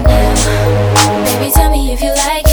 Now, 0.06 1.26
baby, 1.26 1.52
tell 1.52 1.72
me 1.72 1.92
if 1.92 2.02
you 2.02 2.14
like 2.14 2.49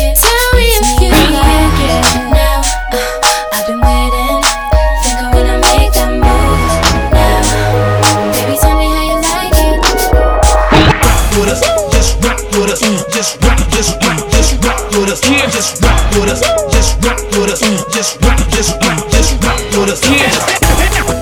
with 15.01 15.11
us, 15.11 15.21
just 15.21 15.83
rock 15.83 16.11
with 16.15 16.31
us, 16.31 16.41
just 16.73 17.05
rock 17.05 17.19
with 17.33 17.51
us, 17.51 17.61
just 17.93 18.21
rock, 18.23 18.39
just 18.51 18.81
rock, 18.83 19.11
just 19.11 19.43
rock 19.43 19.61
with 19.73 19.91
us. 19.91 21.16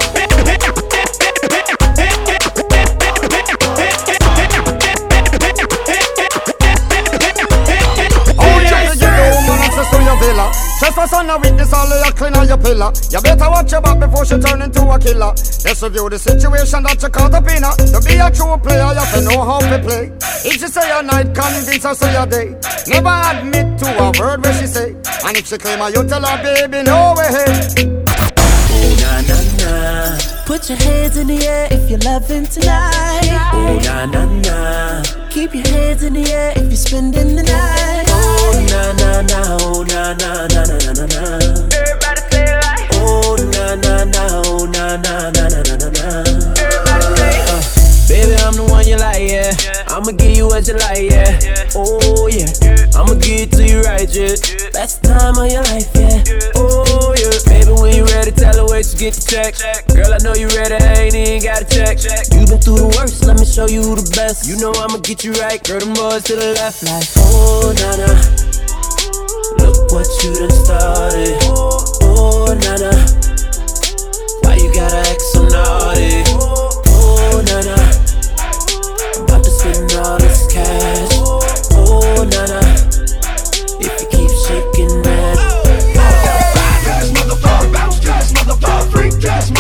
Just 10.84 10.96
for 10.96 11.06
son 11.06 11.30
of 11.30 11.40
witness, 11.40 11.72
all 11.72 11.90
of 11.90 12.06
you 12.06 12.12
clean 12.12 12.36
on 12.36 12.46
your 12.46 12.58
pillar. 12.58 12.92
You 13.08 13.18
better 13.22 13.48
watch 13.48 13.72
your 13.72 13.80
back 13.80 13.98
before 13.98 14.26
she 14.26 14.36
turn 14.36 14.60
into 14.60 14.84
a 14.84 14.98
killer. 14.98 15.32
Let's 15.64 15.82
review 15.82 16.10
the 16.10 16.18
situation 16.18 16.82
that 16.82 17.00
you 17.00 17.08
caught 17.08 17.32
up 17.32 17.48
in. 17.48 17.64
her. 17.64 17.72
To 17.72 18.04
be 18.04 18.20
a 18.20 18.28
true 18.28 18.52
player, 18.60 18.92
you 18.92 19.00
have 19.00 19.14
to 19.16 19.20
know 19.24 19.40
how 19.48 19.64
to 19.64 19.78
play. 19.80 20.12
If 20.44 20.60
she 20.60 20.68
say 20.68 20.84
a 20.92 21.02
night, 21.02 21.32
convince 21.32 21.84
her 21.88 21.94
say 21.94 22.12
a 22.12 22.26
day. 22.28 22.52
Never 22.84 23.16
admit 23.32 23.78
to 23.80 23.88
a 23.96 24.12
word 24.20 24.44
where 24.44 24.52
she 24.60 24.66
say. 24.66 24.92
And 25.24 25.32
if 25.40 25.48
she 25.48 25.56
claim 25.56 25.78
her, 25.80 25.88
you 25.88 26.04
tell 26.04 26.20
her, 26.20 26.36
baby, 26.44 26.84
no 26.84 27.16
way. 27.16 27.32
na 29.00 29.24
na 29.24 29.38
na. 29.56 30.18
Put 30.44 30.68
your 30.68 30.76
hands 30.84 31.16
in 31.16 31.28
the 31.28 31.40
air 31.48 31.68
if 31.72 31.88
you're 31.88 32.04
loving 32.04 32.44
tonight. 32.44 33.32
Oh 33.56 33.80
na 33.88 34.04
na 34.04 34.28
na. 34.28 35.02
Keep 35.30 35.54
your 35.54 35.66
hands 35.66 36.02
in 36.02 36.12
the 36.12 36.28
air 36.28 36.52
if 36.56 36.68
you're 36.68 36.76
spending 36.76 37.36
the 37.36 37.42
night. 37.42 38.13
Oh 38.44 38.52
na 38.70 38.92
na 38.92 39.22
na. 39.22 39.56
Oh 39.60 39.82
na 39.88 40.12
na 40.20 40.46
na 40.52 40.62
na 40.68 40.76
na 40.92 41.04
na. 41.06 41.22
Everybody 41.72 42.20
say 42.30 42.44
it 42.44 42.60
like. 42.64 42.88
Oh 42.92 43.36
na 43.54 43.74
na 43.74 44.04
na. 44.04 44.22
Oh 44.44 44.66
na 44.66 44.96
na 44.96 45.30
na 45.32 45.48
na 45.48 45.62
na 45.64 45.88
na. 45.88 46.06
Everybody 46.60 47.06
say. 47.16 48.04
Baby, 48.06 48.36
I'm 48.36 48.52
the 48.54 48.64
one 48.68 48.86
you 48.86 48.96
like, 48.98 49.22
yeah. 49.22 49.52
I'ma 49.88 50.12
give 50.12 50.36
you 50.36 50.46
what 50.46 50.68
you 50.68 50.74
like, 50.74 51.10
yeah. 51.10 51.40
Oh 51.74 52.28
yeah. 52.28 52.52
I'ma 52.94 53.14
give 53.14 53.48
it 53.48 53.52
to 53.52 53.64
you 53.66 53.80
right, 53.82 54.08
yeah. 54.12 54.36
Best 54.72 55.02
time 55.02 55.38
of 55.38 55.50
your 55.50 55.62
life, 55.64 55.88
yeah. 55.96 56.20
You 57.94 58.02
ready, 58.06 58.32
tell 58.32 58.56
her 58.58 58.66
where 58.66 58.82
to 58.82 58.96
get 58.98 59.14
the 59.14 59.22
check. 59.22 59.54
Girl, 59.94 60.10
I 60.10 60.18
know 60.18 60.34
you 60.34 60.50
ready, 60.58 60.74
I 60.74 61.06
ain't 61.06 61.14
even 61.14 61.46
got 61.46 61.62
to 61.62 61.66
check. 61.70 62.02
You 62.34 62.42
been 62.42 62.58
through 62.58 62.82
the 62.82 62.90
worst, 62.98 63.22
let 63.22 63.38
me 63.38 63.46
show 63.46 63.70
you 63.70 63.86
the 63.94 64.02
best. 64.18 64.50
You 64.50 64.58
know 64.58 64.74
I'ma 64.74 64.98
get 64.98 65.22
you 65.22 65.30
right, 65.38 65.62
girl, 65.62 65.78
them 65.78 65.94
boys 65.94 66.26
to 66.26 66.34
the 66.34 66.58
left, 66.58 66.82
like 66.82 67.06
oh 67.22 67.70
na 67.70 67.94
na. 67.94 68.10
Look 69.62 69.94
what 69.94 70.10
you 70.26 70.34
done 70.34 70.50
started. 70.50 71.38
Oh 72.10 72.50
na 72.50 72.82
na. 72.82 72.90
Why 74.42 74.58
you 74.58 74.74
gotta 74.74 74.98
act 75.06 75.22
so 75.22 75.46
naughty? 75.46 76.26
Oh 76.90 77.46
na 77.46 77.62
na. 77.62 77.78
I'm 79.14 79.22
about 79.22 79.46
to 79.46 79.50
spend 79.54 79.94
all 80.02 80.18
this 80.18 80.50
cash. 80.50 81.03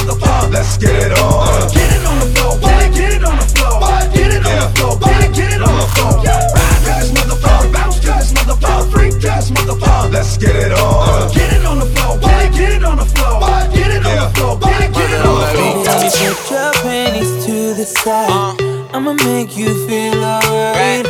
motherfucker. 0.04 0.52
Let's 0.52 0.76
get 0.76 0.94
it 0.94 1.18
on. 1.18 1.68
Get 1.72 1.92
it 1.92 2.06
on 2.06 2.18
the 2.20 2.26
floor. 2.36 2.58
What? 2.58 2.92
Get 2.94 3.12
it 3.14 3.24
on 3.24 3.38
the 3.38 3.44
floor. 3.44 3.80
What? 3.80 4.12
Get 4.12 4.30
it 4.32 4.44
on 4.44 4.58
the 4.60 4.68
floor. 4.76 4.96
What? 4.98 5.10
Get 5.10 5.24
it, 5.24 5.34
get 5.34 5.52
it 5.52 5.62
on 5.62 5.76
the 5.80 5.86
floor. 5.94 6.12
Ride 6.54 6.82
this 6.84 7.10
motherfucker. 7.12 7.72
Bounce 7.72 8.00
to 8.00 8.06
this 8.06 8.32
motherfucker. 8.32 8.90
Freak 8.92 9.14
this 9.20 9.50
motherfucker. 9.50 10.12
Let's 10.12 10.36
get 10.36 10.56
it 10.56 10.72
on. 10.72 11.32
Get 11.32 11.52
it 11.52 11.64
on 11.64 11.78
the 11.78 11.86
floor. 11.86 12.18
What? 12.18 12.52
Get 12.52 12.72
it 12.72 12.84
on 12.84 12.96
the 12.98 13.04
floor. 13.04 13.40
What? 13.40 13.72
Get 13.72 13.90
it 13.90 14.04
on 14.04 14.16
the 14.16 14.34
floor. 14.34 14.58
Get 14.58 14.80
it, 14.82 14.92
get 14.92 15.10
it 15.10 15.26
on 15.26 15.40
the 15.40 15.46
floor. 15.52 15.84
Baby, 15.84 16.08
put 16.10 16.50
your 16.50 16.72
panties 16.82 17.46
to 17.46 17.74
the 17.74 17.84
side. 17.84 18.60
I'ma 18.94 19.12
make 19.12 19.56
you 19.56 19.72
feel 19.88 20.22
alright. 20.22 21.06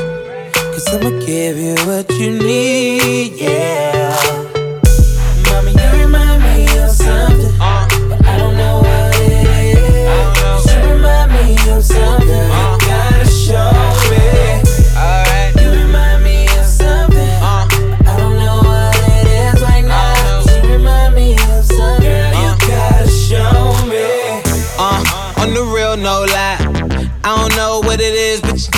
Cause 0.54 0.88
I'ma 0.94 1.10
give 1.24 1.58
you 1.58 1.74
what 1.86 2.10
you 2.18 2.30
need, 2.32 3.34
yeah. 3.34 4.63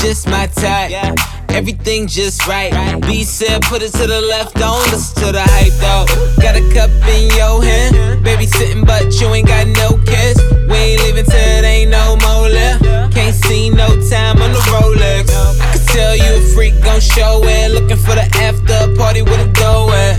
Just 0.07 0.29
my 0.29 0.47
type. 0.47 1.19
Everything 1.49 2.07
just 2.07 2.47
right. 2.47 3.01
B 3.03 3.25
said, 3.25 3.63
put 3.63 3.83
it 3.83 3.93
to 3.95 4.07
the 4.07 4.21
left, 4.21 4.55
don't 4.55 4.81
listen 4.93 5.25
to 5.25 5.33
the 5.33 5.43
hype 5.43 5.73
though. 5.83 6.07
Got 6.41 6.55
a 6.57 6.63
cup 6.73 6.91
in 7.09 7.29
your 7.37 7.63
hand, 7.63 8.23
baby 8.23 8.47
sitting, 8.47 8.85
but 8.85 9.21
you 9.21 9.27
ain't 9.35 9.49
got 9.49 9.67
no 9.67 10.01
kiss. 10.05 10.56
We 10.69 10.77
ain't 10.77 11.03
leaving 11.03 11.25
till 11.25 11.35
it 11.59 11.65
ain't 11.65 11.91
no 11.91 12.17
more 12.17 12.49
left. 12.49 12.85
Can't 13.15 13.35
see 13.35 13.71
no 13.71 13.89
time 14.11 14.41
on 14.43 14.53
the 14.53 14.63
Rolex. 14.73 15.31
I 15.61 15.73
can 15.73 15.87
tell 15.87 16.17
you 16.17 16.31
a 16.39 16.55
freak 16.55 16.75
gon' 16.83 17.01
show 17.01 17.41
it. 17.45 17.73
Looking 17.73 17.97
for 17.97 18.15
the 18.15 18.27
after 18.43 18.95
party 18.97 19.23
with 19.23 19.41
a 19.41 19.49
dough 19.53 19.91
at. 19.93 20.17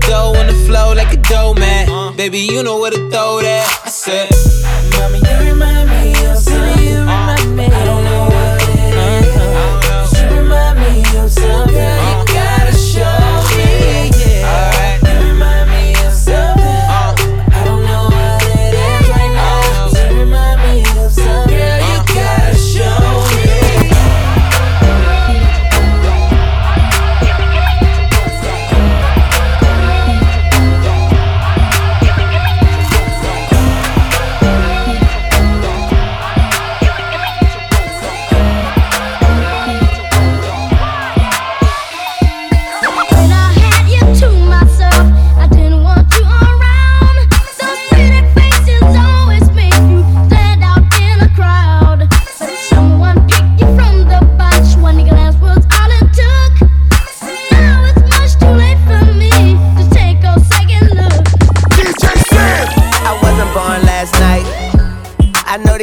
Dough 0.00 0.34
on 0.38 0.46
the 0.46 0.54
flow 0.66 0.94
like 0.94 1.12
a 1.12 1.16
dough 1.16 1.54
man. 1.54 2.16
Baby, 2.16 2.40
you 2.40 2.62
know 2.62 2.78
where 2.78 2.90
to 2.90 3.10
throw 3.10 3.40
that. 3.40 3.82
I 3.84 3.88
said, 3.88 4.30
Mommy, 4.92 5.18
you 5.18 5.50
remind 5.52 5.89
me 5.89 5.89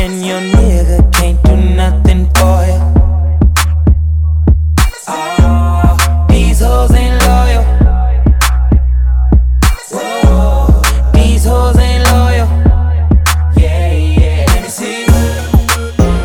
and 0.00 0.24
your 0.24 0.40
nigga 0.40 1.12
can't 1.12 1.42
do 1.42 1.56
nothing 1.56 2.26
for 2.36 2.58
you. 2.70 2.80
Oh, 5.08 6.26
these 6.28 6.60
hoes 6.60 6.92
ain't 6.92 7.20
loyal. 7.26 7.64
Whoa, 9.90 10.82
these 11.12 11.44
hoes 11.44 11.76
ain't 11.78 12.04
loyal. 12.10 12.48
Yeah, 13.56 13.92
yeah. 13.92 14.44
Let 14.48 14.62
me 14.62 14.68
see. 14.68 15.04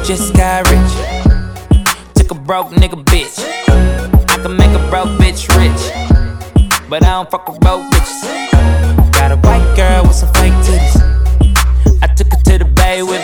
Just 0.04 0.34
got 0.36 0.70
rich. 0.70 0.94
Took 2.16 2.32
a 2.32 2.36
broke 2.36 2.72
nigga 2.72 3.04
bitch. 3.06 3.40
I 4.30 4.38
can 4.42 4.56
make 4.56 4.72
a 4.72 4.90
broke 4.90 5.10
bitch 5.20 5.48
rich. 5.58 5.84
But 6.90 7.04
I 7.04 7.12
don't 7.14 7.32
fuck 7.32 7.50
with 7.50 7.60
broke 7.60 7.84
bitches. 7.92 8.22
Got 9.14 9.32
a 9.32 9.38
white 9.38 9.74
girl 9.76 10.04
with 10.04 10.16
some 10.16 10.32
fake 10.34 10.54
titties. 10.66 11.02
I 12.04 12.08
took 12.14 12.32
her 12.34 12.40
to 12.44 12.58
the 12.60 12.66
bay 12.66 13.02
with 13.02 13.23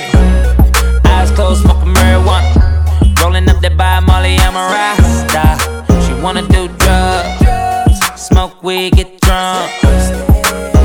Molly, 4.29 4.41
I'm 4.41 4.55
a 4.55 4.65
rasta. 4.73 6.05
She 6.05 6.13
wanna 6.21 6.47
do 6.47 6.67
drugs, 6.77 7.99
smoke 8.15 8.61
weed, 8.61 8.93
get 8.93 9.19
drunk. 9.21 9.71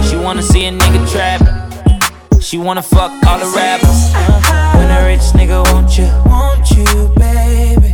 She 0.05 0.17
wanna 0.17 0.43
see 0.43 0.65
a 0.67 0.73
nigga 0.73 1.01
trapping. 1.11 2.41
She 2.41 2.57
wanna 2.59 2.83
fuck 2.83 3.13
all 3.27 3.39
the 3.39 3.51
rappers. 3.57 4.13
When 4.77 4.91
a 4.91 5.05
rich 5.07 5.27
nigga 5.35 5.63
want 5.73 5.99
you, 5.99 6.07
want 6.27 6.71
you, 6.71 7.13
baby. 7.17 7.94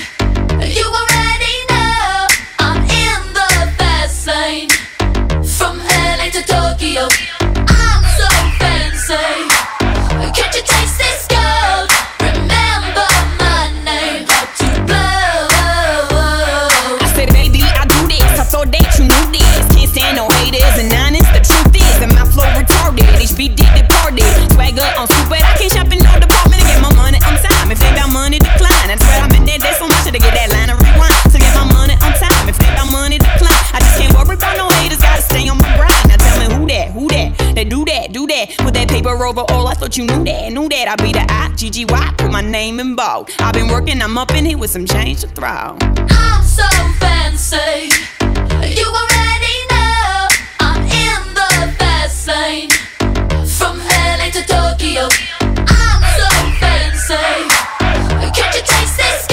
You 0.73 0.85
already 0.85 1.10
thought 39.91 39.97
you 39.97 40.05
knew 40.05 40.23
that, 40.23 40.53
knew 40.53 40.69
that. 40.69 40.87
I'd 40.87 41.03
be 41.03 41.11
the 41.11 41.25
I, 41.27 41.53
G-G-Y, 41.55 42.13
put 42.17 42.31
my 42.31 42.41
name 42.41 42.79
in 42.79 42.95
bold. 42.95 43.29
I've 43.39 43.53
been 43.53 43.67
working, 43.67 44.01
I'm 44.01 44.17
up 44.17 44.31
in 44.31 44.45
here 44.45 44.57
with 44.57 44.69
some 44.69 44.85
change 44.85 45.21
to 45.21 45.27
throw. 45.27 45.77
I'm 45.79 46.43
so 46.43 46.67
fancy. 46.99 47.91
You 48.21 48.87
already 48.87 49.57
know 49.71 50.27
I'm 50.59 50.83
in 50.83 51.33
the 51.33 51.75
fast 51.77 52.27
lane. 52.27 52.69
From 53.59 53.79
LA 53.79 54.29
to 54.31 54.43
Tokyo, 54.47 55.09
I'm 55.67 56.01
so 56.15 56.29
fancy. 56.61 57.15
Can't 58.31 58.55
you 58.55 58.63
taste 58.63 58.97
this 58.97 59.30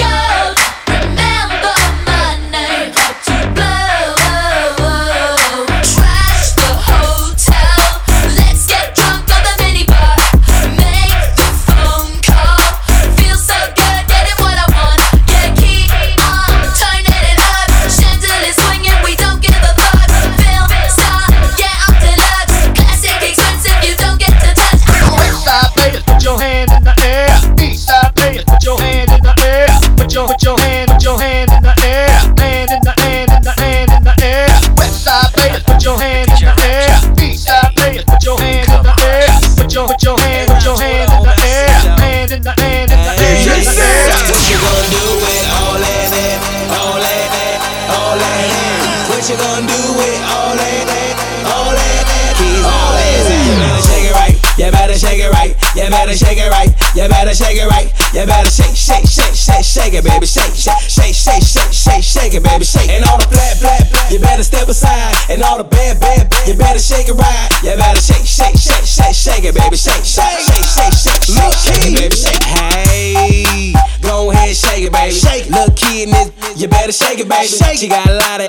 better 56.09 56.25
shake 56.25 56.41
it 56.41 56.49
right, 56.49 56.73
you 56.97 57.05
better 57.05 57.35
shake 57.35 57.57
it 57.61 57.69
right, 57.69 57.85
you 58.17 58.25
better 58.25 58.49
shake, 58.49 58.73
shake, 58.73 59.05
shake, 59.05 59.35
shake, 59.37 59.61
shake 59.61 59.93
it, 59.93 60.03
baby, 60.03 60.25
shake, 60.25 60.57
shake, 60.57 60.89
shake, 60.89 61.13
shake, 61.13 61.43
shake, 61.45 61.69
shake, 61.69 62.03
shake 62.03 62.33
it, 62.33 62.41
baby, 62.41 62.65
shake. 62.65 62.89
And 62.89 63.05
all 63.05 63.21
the 63.21 63.29
flat, 63.29 63.61
flat, 63.61 63.85
flat, 63.93 64.11
you 64.11 64.17
better 64.17 64.41
step 64.41 64.67
aside, 64.67 65.13
and 65.29 65.43
all 65.43 65.61
the 65.61 65.69
bad, 65.69 65.99
bad, 66.01 66.25
you 66.47 66.57
better 66.57 66.79
shake 66.79 67.09
it 67.09 67.13
right, 67.13 67.49
you 67.61 67.77
better 67.77 68.01
shake, 68.01 68.25
shake, 68.25 68.57
shake, 68.57 68.89
shake, 68.89 69.13
shake 69.13 69.45
it, 69.45 69.53
baby, 69.53 69.77
shake, 69.77 70.01
shake, 70.01 70.49
shake, 70.49 70.65
shake, 70.65 70.97
shake, 70.97 71.21
shake, 71.29 71.53
shake 71.61 71.85
it, 71.85 71.93
baby, 71.93 72.15
shake. 72.17 72.41
Hey, 72.41 73.73
go 74.01 74.31
ahead, 74.31 74.55
shake 74.57 74.89
it, 74.89 74.91
baby. 74.91 75.13
Shake, 75.13 75.45
little 75.53 75.73
kid 75.77 76.09
this, 76.09 76.33
you 76.57 76.67
better 76.67 76.91
shake 76.91 77.19
it, 77.19 77.29
baby. 77.29 77.45
Shake. 77.45 77.77
She 77.77 77.87
got 77.87 78.09
a 78.09 78.17
lot 78.17 78.41
of, 78.41 78.47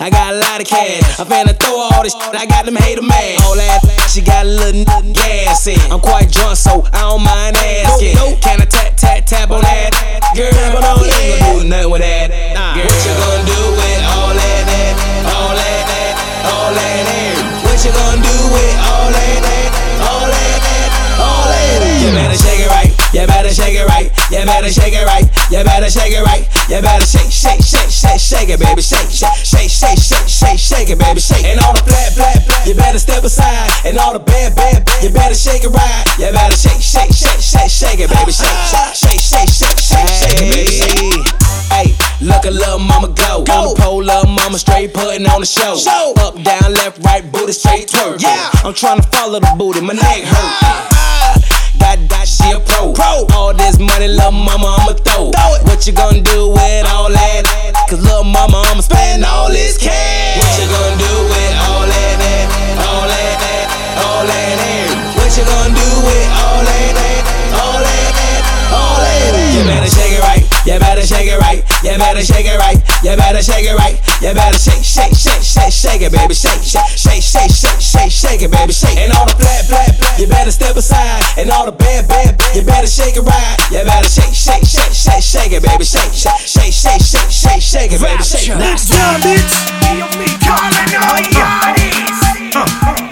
I 0.00 0.08
got 0.08 0.32
a 0.32 0.38
lot 0.38 0.60
of 0.60 0.66
cash. 0.66 1.20
I'm 1.20 1.28
finna 1.28 1.52
throw 1.60 1.76
all 1.76 2.02
this, 2.02 2.16
I 2.16 2.46
got 2.46 2.64
them 2.64 2.76
hater 2.76 3.02
mad. 3.02 3.36
All 3.44 3.54
that, 3.56 3.84
she 4.12 4.20
got 4.20 4.44
a 4.44 4.48
little 4.48 4.84
n- 4.84 5.12
gas 5.14 5.66
in. 5.66 5.80
I'm 5.90 5.98
quite 5.98 6.28
drunk, 6.30 6.56
so 6.60 6.84
I 6.92 7.00
don't 7.08 7.24
mind 7.24 7.56
asking. 7.56 8.12
Can 8.44 8.60
I 8.60 8.68
tap, 8.68 8.92
tap, 8.92 9.24
tap 9.24 9.50
on 9.50 9.64
that? 9.64 9.96
Girl, 10.36 10.52
but 10.68 10.84
I 10.84 10.92
ain't 11.00 11.40
gonna 11.40 11.62
do 11.64 11.68
nothing 11.68 11.90
with 11.96 12.02
that. 12.04 12.28
Girl, 12.28 12.84
what 12.84 13.00
you 13.08 13.14
gonna 13.16 13.48
do 13.48 13.60
with 13.72 14.00
all 14.12 14.36
that, 14.36 14.62
that, 14.68 14.92
all 15.32 15.56
that, 15.56 15.82
that, 15.88 16.12
all 16.44 16.70
that, 16.76 17.00
that? 17.08 17.64
What 17.64 17.80
you 17.80 17.92
gonna 17.96 18.20
do 18.20 18.36
with 18.52 18.76
all 18.84 19.08
that, 19.16 19.38
that, 19.48 19.68
all 20.04 20.28
that, 20.28 20.58
that, 20.60 20.88
all 21.16 21.44
that, 21.48 21.80
that? 21.80 21.96
You 22.04 22.12
better 22.12 22.36
shake 22.36 22.60
it 22.60 22.68
right. 22.68 22.92
You 23.16 23.24
better 23.24 23.48
shake 23.48 23.80
it 23.80 23.86
right. 23.88 23.91
You 24.32 24.48
better 24.48 24.72
shake 24.72 24.96
it 24.96 25.04
right. 25.04 25.28
You 25.52 25.60
better 25.60 25.92
shake 25.92 26.16
it 26.16 26.24
right. 26.24 26.48
You 26.64 26.80
better 26.80 27.04
shake, 27.04 27.28
shake, 27.28 27.60
shake, 27.60 27.92
shake, 27.92 28.16
shake 28.16 28.48
it, 28.48 28.56
baby. 28.56 28.80
Shake, 28.80 29.12
shake, 29.12 29.44
shake, 29.44 29.68
shake, 29.68 30.00
shake, 30.00 30.24
shake, 30.24 30.58
shake 30.58 30.88
it, 30.88 30.98
baby. 30.98 31.20
Shake. 31.20 31.44
And 31.44 31.60
all 31.60 31.76
the 31.76 31.84
flat, 31.84 32.16
flat, 32.16 32.40
flat. 32.48 32.66
You 32.66 32.72
better 32.72 32.98
step 32.98 33.22
aside. 33.24 33.68
And 33.84 33.98
all 33.98 34.14
the 34.14 34.24
bad, 34.24 34.56
bad, 34.56 34.88
you 35.04 35.10
better 35.12 35.34
shake 35.36 35.64
it 35.64 35.68
right. 35.68 36.04
You 36.16 36.32
better 36.32 36.56
shake, 36.56 36.80
shake, 36.80 37.12
shake, 37.12 37.44
shake, 37.44 37.68
shake 37.68 38.00
it, 38.00 38.08
baby. 38.08 38.32
Shake, 38.32 38.48
shake, 38.72 38.96
shake, 38.96 39.20
shake, 39.20 39.52
shake, 39.52 39.80
shake, 39.84 40.08
shake 40.08 40.40
it, 40.40 40.48
baby. 40.48 40.80
Shake. 40.80 41.28
Hey, 41.68 41.92
look 42.24 42.48
at 42.48 42.56
little 42.56 42.80
mama 42.80 43.12
go. 43.12 43.44
On 43.52 43.68
the 43.68 43.76
pole, 43.76 44.00
little 44.00 44.32
mama 44.32 44.56
straight 44.56 44.94
putting 44.94 45.28
on 45.28 45.44
the 45.44 45.46
show. 45.46 45.76
Up, 46.24 46.40
down, 46.40 46.72
left, 46.72 47.04
right, 47.04 47.20
booty 47.20 47.52
straight 47.52 47.84
twerk. 47.84 48.16
Yeah, 48.22 48.48
I'm 48.64 48.72
trying 48.72 48.96
to 48.96 49.06
follow 49.12 49.40
the 49.40 49.52
booty. 49.60 49.84
My 49.84 49.92
neck 49.92 50.24
hurt. 50.24 51.01
Got 51.82 51.98
that 52.14 52.30
she 52.30 52.46
a 52.54 52.62
pro. 52.62 52.94
pro. 52.94 53.26
All 53.34 53.50
this 53.52 53.74
money, 53.82 54.06
little 54.06 54.30
mama, 54.30 54.78
I'ma 54.78 54.94
throw. 55.02 55.34
throw 55.34 55.50
it. 55.58 55.66
What 55.66 55.82
you 55.82 55.92
gonna 55.92 56.22
do 56.22 56.54
with 56.54 56.86
all 56.86 57.10
that? 57.10 57.42
Cause 57.90 57.98
little 58.06 58.22
mama, 58.22 58.62
I'ma 58.70 58.86
spend 58.86 59.24
all 59.26 59.50
this 59.50 59.76
cash. 59.82 60.38
What 60.38 60.52
you 60.62 60.70
gonna 60.70 60.94
do 60.94 61.14
with 61.26 61.54
all 61.66 61.82
that? 61.82 62.14
all 62.86 63.06
that, 63.10 63.66
all 63.98 64.22
that? 64.30 64.46
What 65.18 65.34
you 65.34 65.42
gonna 65.42 65.74
do 65.74 65.88
with 66.06 66.28
all 66.38 66.62
that? 66.62 66.94
all 67.58 67.82
that, 67.82 68.42
all 68.70 68.96
that? 69.02 69.52
You 69.58 69.66
better 69.66 69.90
shake 69.90 70.14
it 70.14 70.22
right. 70.22 70.31
You 70.72 70.80
better 70.80 71.04
shake 71.04 71.28
it 71.28 71.36
right. 71.36 71.60
You 71.84 71.92
better 72.00 72.24
shake 72.24 72.48
it 72.48 72.56
right. 72.56 72.80
You 73.04 73.12
better 73.12 73.42
shake 73.44 73.68
it 73.68 73.76
right. 73.76 74.00
You 74.24 74.32
better 74.32 74.56
shake, 74.56 74.80
shake, 74.80 75.12
shake, 75.12 75.44
shake, 75.44 75.68
shake 75.68 76.00
it, 76.00 76.08
baby. 76.08 76.32
Shake, 76.32 76.64
shake, 76.64 76.96
shake, 76.96 77.20
shake, 77.20 77.52
shake, 77.52 77.76
shake, 77.76 78.08
shake 78.08 78.40
it, 78.40 78.50
baby. 78.50 78.72
Shake. 78.72 78.96
And 78.96 79.12
all 79.12 79.28
the 79.28 79.36
flat, 79.36 79.68
flat, 79.68 79.92
flat. 80.00 80.18
You 80.18 80.26
better 80.26 80.50
step 80.50 80.74
aside. 80.74 81.20
And 81.36 81.50
all 81.50 81.66
the 81.66 81.76
bad, 81.76 82.08
bad, 82.08 82.40
you 82.56 82.62
better 82.64 82.86
shake 82.88 83.20
it 83.20 83.20
right. 83.20 83.56
You 83.68 83.84
better 83.84 84.08
shake, 84.08 84.32
shake, 84.32 84.64
shake, 84.64 84.96
shake, 84.96 85.20
shake 85.20 85.52
it, 85.52 85.60
baby. 85.60 85.84
Shake, 85.84 86.08
shake, 86.16 86.40
shake, 86.40 86.72
shake, 86.72 87.04
shake, 87.04 87.28
shake, 87.28 87.60
shake 87.60 87.92
it, 87.92 88.00
baby. 88.00 88.24
Shake. 88.24 88.56
Next 88.56 88.88
time, 88.88 89.20
bitch. 89.20 89.52
Calling 90.40 90.88
all 90.96 91.20
yardies. 91.20 92.56
All 92.56 92.96
of 92.96 93.11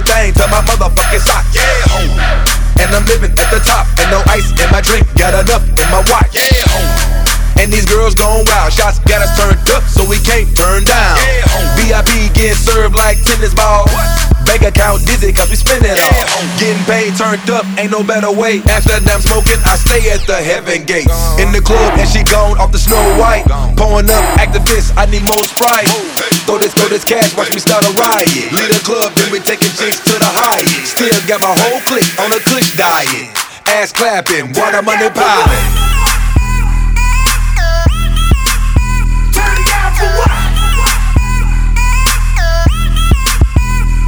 everything 0.00 0.32
to 0.34 0.48
my 0.48 0.60
motherfucking 0.64 1.20
sock. 1.20 1.44
Yeah, 1.52 1.60
home. 1.92 2.16
And 2.80 2.88
I'm 2.96 3.04
living 3.04 3.32
at 3.36 3.48
the 3.52 3.60
top, 3.60 3.86
and 4.00 4.08
no 4.08 4.24
ice 4.32 4.48
in 4.56 4.68
my 4.72 4.80
drink, 4.80 5.04
got 5.14 5.36
enough 5.36 5.64
in 5.68 5.88
my 5.92 6.00
watch. 6.08 6.32
Yeah, 6.32 6.64
home. 6.72 6.88
And 7.60 7.68
these 7.68 7.84
girls 7.84 8.14
going 8.14 8.46
wild, 8.48 8.72
shots 8.72 8.98
got 9.04 9.20
us 9.20 9.36
turned 9.36 9.60
up, 9.76 9.84
so 9.84 10.08
we 10.08 10.16
can't 10.24 10.48
turn 10.56 10.84
down. 10.84 11.16
Yeah, 11.20 11.44
home. 11.52 11.68
VIP 11.76 12.32
getting 12.32 12.56
served 12.56 12.96
like 12.96 13.20
tennis 13.20 13.52
balls. 13.52 13.92
Bank 14.48 14.64
account 14.64 15.04
dizzy, 15.04 15.32
cause 15.32 15.50
we 15.52 15.56
spend 15.56 15.84
it 15.84 16.00
all. 16.00 16.24
Getting 16.56 16.80
paid, 16.88 17.12
turned 17.20 17.44
up, 17.52 17.68
ain't 17.76 17.92
no 17.92 18.00
better 18.00 18.32
way. 18.32 18.64
After 18.72 18.96
I'm 18.96 19.20
smoking, 19.20 19.60
I 19.68 19.76
stay 19.76 20.08
at 20.08 20.24
the 20.24 20.40
heaven 20.40 20.88
gates. 20.88 21.12
In 21.36 21.52
the 21.52 21.60
club, 21.60 21.92
and 22.00 22.08
she 22.08 22.24
gone 22.24 22.56
off 22.56 22.72
the 22.72 22.80
snow 22.80 23.02
white. 23.20 23.44
Pouring 23.76 24.08
up 24.08 24.24
Actavis, 24.40 24.96
I 24.96 25.04
need 25.12 25.28
more 25.28 25.44
sprite. 25.44 26.29
Throw 26.50 26.58
this, 26.58 26.74
throw 26.74 26.88
this 26.88 27.04
cash, 27.04 27.30
watch 27.36 27.54
me 27.54 27.60
start 27.60 27.86
a 27.86 27.92
riot. 27.94 28.50
Lead 28.50 28.74
a 28.74 28.78
club, 28.82 29.14
then 29.14 29.30
we 29.30 29.38
taking 29.38 29.70
chicks 29.78 30.00
to 30.00 30.18
the 30.18 30.26
highest. 30.26 30.98
Still 30.98 31.14
got 31.28 31.40
my 31.40 31.54
whole 31.54 31.78
clique 31.86 32.10
on 32.18 32.32
a 32.32 32.40
kush 32.42 32.74
diet. 32.74 33.30
Ass 33.70 33.92
clapping, 33.92 34.50
water 34.58 34.82
money 34.82 35.06
piling. 35.14 35.70
Turn 39.30 39.62
down 39.62 39.94
for 39.94 40.10
what? 40.18 40.34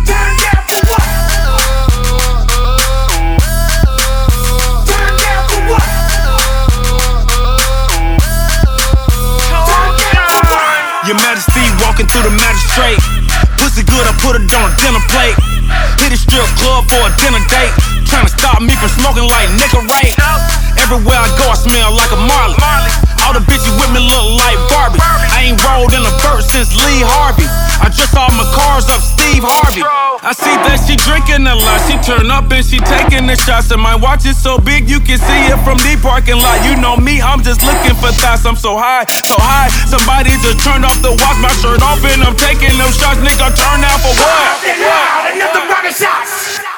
Turn 0.02 0.35
down 0.35 0.66
for 0.66 0.83
what? 0.90 1.14
Turn 4.90 5.14
down 5.22 5.46
for 5.46 5.62
what? 5.62 5.87
Turn 9.62 9.94
down 10.02 10.26
for 10.26 10.42
what? 10.42 10.92
your 11.07 11.16
majesty, 11.16 11.51
through 12.12 12.29
the 12.29 12.37
magistrate. 12.37 13.01
Pussy 13.57 13.83
good, 13.88 14.05
I 14.05 14.12
put 14.20 14.37
it 14.37 14.44
on 14.53 14.68
a 14.68 14.75
dinner 14.77 15.01
plate. 15.09 15.37
Hit 15.96 16.12
a 16.12 16.18
strip 16.20 16.44
club 16.61 16.85
for 16.85 17.01
a 17.01 17.11
dinner 17.16 17.40
date. 17.48 17.72
Trying 18.05 18.29
to 18.29 18.33
stop 18.37 18.61
me 18.61 18.77
from 18.77 18.92
smoking 19.01 19.25
like 19.25 19.48
nigga. 19.57 19.72
Everywhere 20.92 21.24
I 21.24 21.33
go, 21.40 21.48
I 21.48 21.57
smell 21.57 21.88
like 21.96 22.12
a 22.12 22.20
Marley. 22.20 22.52
All 23.24 23.33
the 23.33 23.40
bitches 23.48 23.72
with 23.81 23.88
me 23.96 24.05
look 24.05 24.28
like 24.44 24.61
Barbie. 24.68 25.00
I 25.00 25.48
ain't 25.48 25.57
rolled 25.64 25.96
in 25.96 26.05
a 26.05 26.14
bird 26.20 26.44
since 26.44 26.68
Lee 26.76 27.00
Harvey. 27.00 27.48
I 27.81 27.88
just 27.88 28.12
all 28.12 28.28
my 28.37 28.44
cars 28.52 28.85
up 28.92 29.00
Steve 29.00 29.40
Harvey. 29.40 29.81
I 30.20 30.37
see 30.37 30.52
that 30.52 30.85
she 30.85 31.00
drinking 31.00 31.48
a 31.48 31.57
lot. 31.57 31.81
She 31.88 31.96
turn 32.05 32.28
up 32.28 32.52
and 32.52 32.61
she 32.61 32.76
taking 32.76 33.24
the 33.24 33.40
shots. 33.40 33.72
And 33.72 33.81
my 33.81 33.96
watch 33.96 34.28
is 34.28 34.37
so 34.37 34.61
big 34.61 34.85
you 34.85 35.00
can 35.00 35.16
see 35.16 35.40
it 35.48 35.57
from 35.64 35.81
the 35.81 35.96
parking 35.96 36.37
lot. 36.37 36.61
You 36.61 36.76
know 36.76 37.00
me, 37.00 37.24
I'm 37.24 37.40
just 37.40 37.64
looking 37.64 37.96
for 37.96 38.12
thoughts. 38.12 38.44
I'm 38.44 38.61
so 38.61 38.76
high, 38.76 39.09
so 39.09 39.40
high. 39.40 39.72
Somebody 39.88 40.37
just 40.44 40.61
turned 40.61 40.85
off 40.85 41.00
the 41.00 41.16
watch, 41.16 41.40
my 41.40 41.48
shirt 41.64 41.81
off, 41.81 42.05
and 42.05 42.20
I'm 42.20 42.37
taking 42.37 42.76
them 42.76 42.92
shots. 42.92 43.16
Nigga, 43.24 43.48
turn 43.57 43.81
out 43.81 43.96
for 44.05 44.12
what? 44.20 44.61
Another 45.33 45.64
round 45.72 45.88
of 45.88 45.96
shots. 45.96 46.71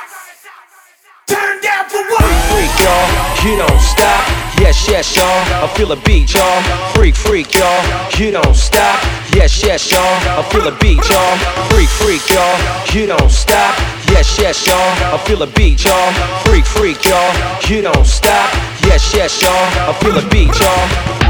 Turn 1.26 1.60
down 1.62 1.88
for 1.88 2.02
what? 2.12 2.20
Freak, 2.52 2.74
y'all, 2.84 3.08
you 3.44 3.56
don't 3.56 3.80
stop. 3.80 4.28
Yes, 4.60 4.88
yes, 4.88 5.16
y'all, 5.16 5.64
I 5.64 5.66
feel 5.74 5.90
a 5.92 5.96
beat, 5.96 6.34
y'all. 6.34 6.62
Freak, 6.94 7.14
freak, 7.14 7.54
y'all, 7.54 7.80
you 8.18 8.30
don't 8.30 8.54
stop. 8.54 9.00
Yes, 9.34 9.64
yes, 9.64 9.90
y'all, 9.90 10.00
I 10.00 10.42
feel 10.52 10.68
a 10.68 10.72
beat, 10.78 11.00
y'all. 11.08 11.36
Freak, 11.70 11.88
freak, 11.88 12.28
y'all, 12.28 12.94
you 12.94 13.06
don't 13.06 13.30
stop. 13.30 13.78
Yes, 14.10 14.38
yes, 14.38 14.66
y'all, 14.66 15.14
I 15.14 15.18
feel 15.24 15.42
a 15.42 15.46
beat, 15.46 15.84
y'all. 15.84 16.12
Freak, 16.44 16.66
freak, 16.66 17.02
y'all, 17.04 17.32
you 17.70 17.80
don't 17.80 18.04
stop. 18.06 18.52
Yes, 18.84 19.14
yes, 19.14 19.40
y'all, 19.40 19.50
I 19.88 19.92
feel 20.00 20.18
a 20.18 20.28
beat, 20.28 20.52
y'all. 20.60 21.24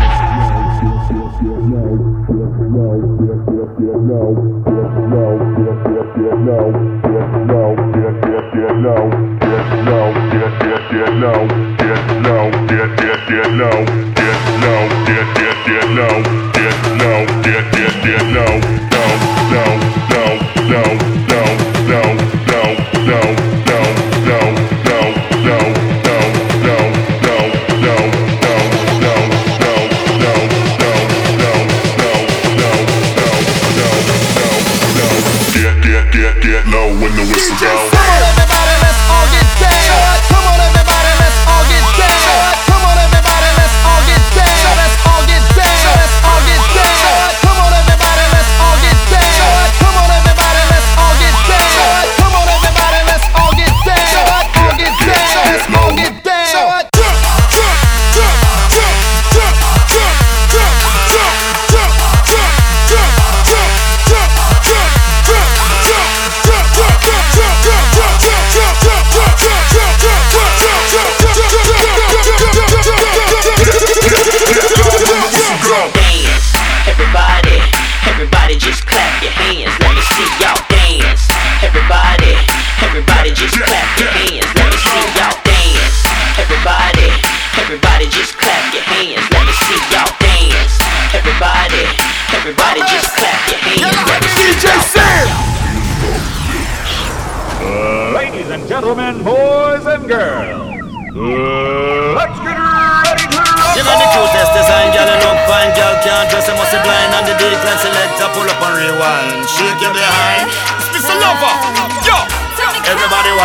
Get, 9.85 9.93
get, 10.61 10.91
get, 10.91 11.13
low, 11.21 11.47
get 36.41 36.67
low 36.69 36.89
when 37.01 37.17
the 37.17 37.23
whistle 37.31 37.57
goes. 37.61 37.74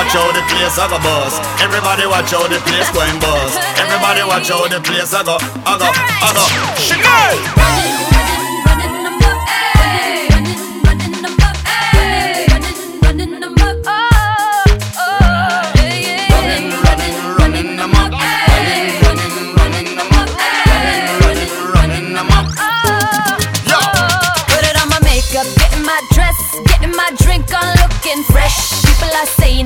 Watch 0.10 0.18
how 0.18 0.32
the 0.32 0.42
place 0.50 0.78
I 0.80 0.90
go 0.90 0.98
bust. 1.00 1.42
Everybody 1.62 2.08
watch 2.08 2.32
how 2.32 2.48
the 2.48 2.60
place 2.66 2.90
going 2.92 3.20
bust. 3.20 3.60
Everybody 3.78 4.24
watch 4.24 4.50
how 4.50 4.68
the 4.68 4.82
place 4.82 5.14
I 5.14 5.24
go, 5.24 5.38
I 5.66 5.78
go, 5.78 5.86
I 5.86 6.30
go. 6.34 6.46
Chanel! 6.82 8.09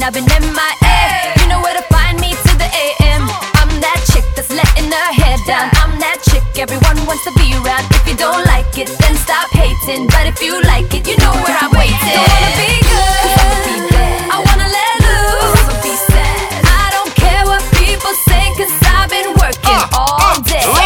I've 0.03 0.11
been 0.11 0.27
MIA. 0.27 1.31
You 1.39 1.47
know 1.47 1.63
where 1.63 1.79
to 1.79 1.85
find 1.87 2.19
me 2.19 2.35
to 2.35 2.51
the 2.59 2.67
AM. 2.67 3.23
I'm 3.55 3.71
that 3.79 4.03
chick 4.11 4.27
that's 4.35 4.51
letting 4.51 4.91
her 4.91 5.11
hair 5.15 5.39
down. 5.47 5.71
I'm 5.79 5.95
that 6.03 6.19
chick 6.27 6.43
everyone 6.59 6.99
wants 7.07 7.23
to 7.23 7.31
be 7.39 7.55
around. 7.55 7.87
If 8.03 8.11
you 8.11 8.17
don't 8.19 8.43
like 8.51 8.67
it, 8.75 8.91
then 8.99 9.15
stop 9.15 9.47
hating. 9.55 10.11
But 10.11 10.27
if 10.27 10.43
you 10.43 10.59
like 10.67 10.91
it, 10.91 11.07
you 11.07 11.15
know 11.23 11.31
where 11.31 11.55
I'm 11.55 11.71
waiting. 11.71 11.95
Don't 11.95 12.19
wanna 12.19 12.51
be 12.59 12.83
good. 12.83 14.19
I 14.27 14.43
wanna 14.43 14.67
let 14.67 14.93
loose. 15.07 16.03
I 16.67 16.91
don't 16.91 17.15
care 17.15 17.47
what 17.47 17.63
people 17.79 18.11
say, 18.27 18.43
cause 18.59 18.75
I've 18.83 19.07
been 19.07 19.31
working 19.39 19.83
all 19.95 20.35
day. 20.43 20.82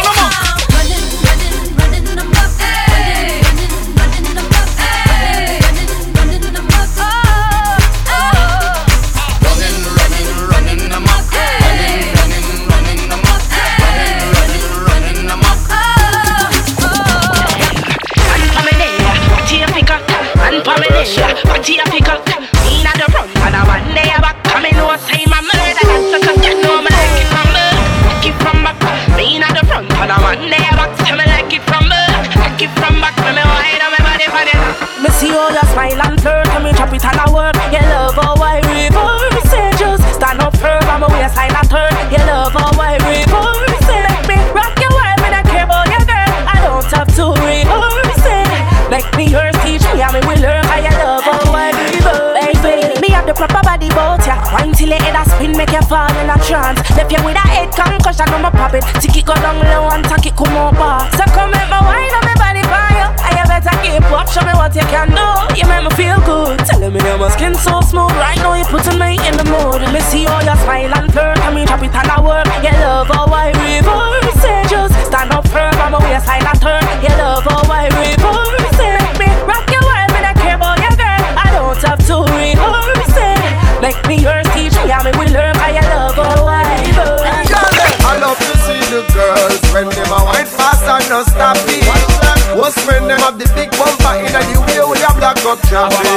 When 92.88 93.04
them 93.04 93.20
have 93.20 93.36
the 93.36 93.44
big 93.52 93.68
bumper 93.76 94.16
in 94.16 94.32
the 94.32 94.40
way 94.64 94.80
with 94.80 95.04
a 95.04 95.12
black 95.20 95.36
up 95.44 95.60
traffic. 95.68 96.08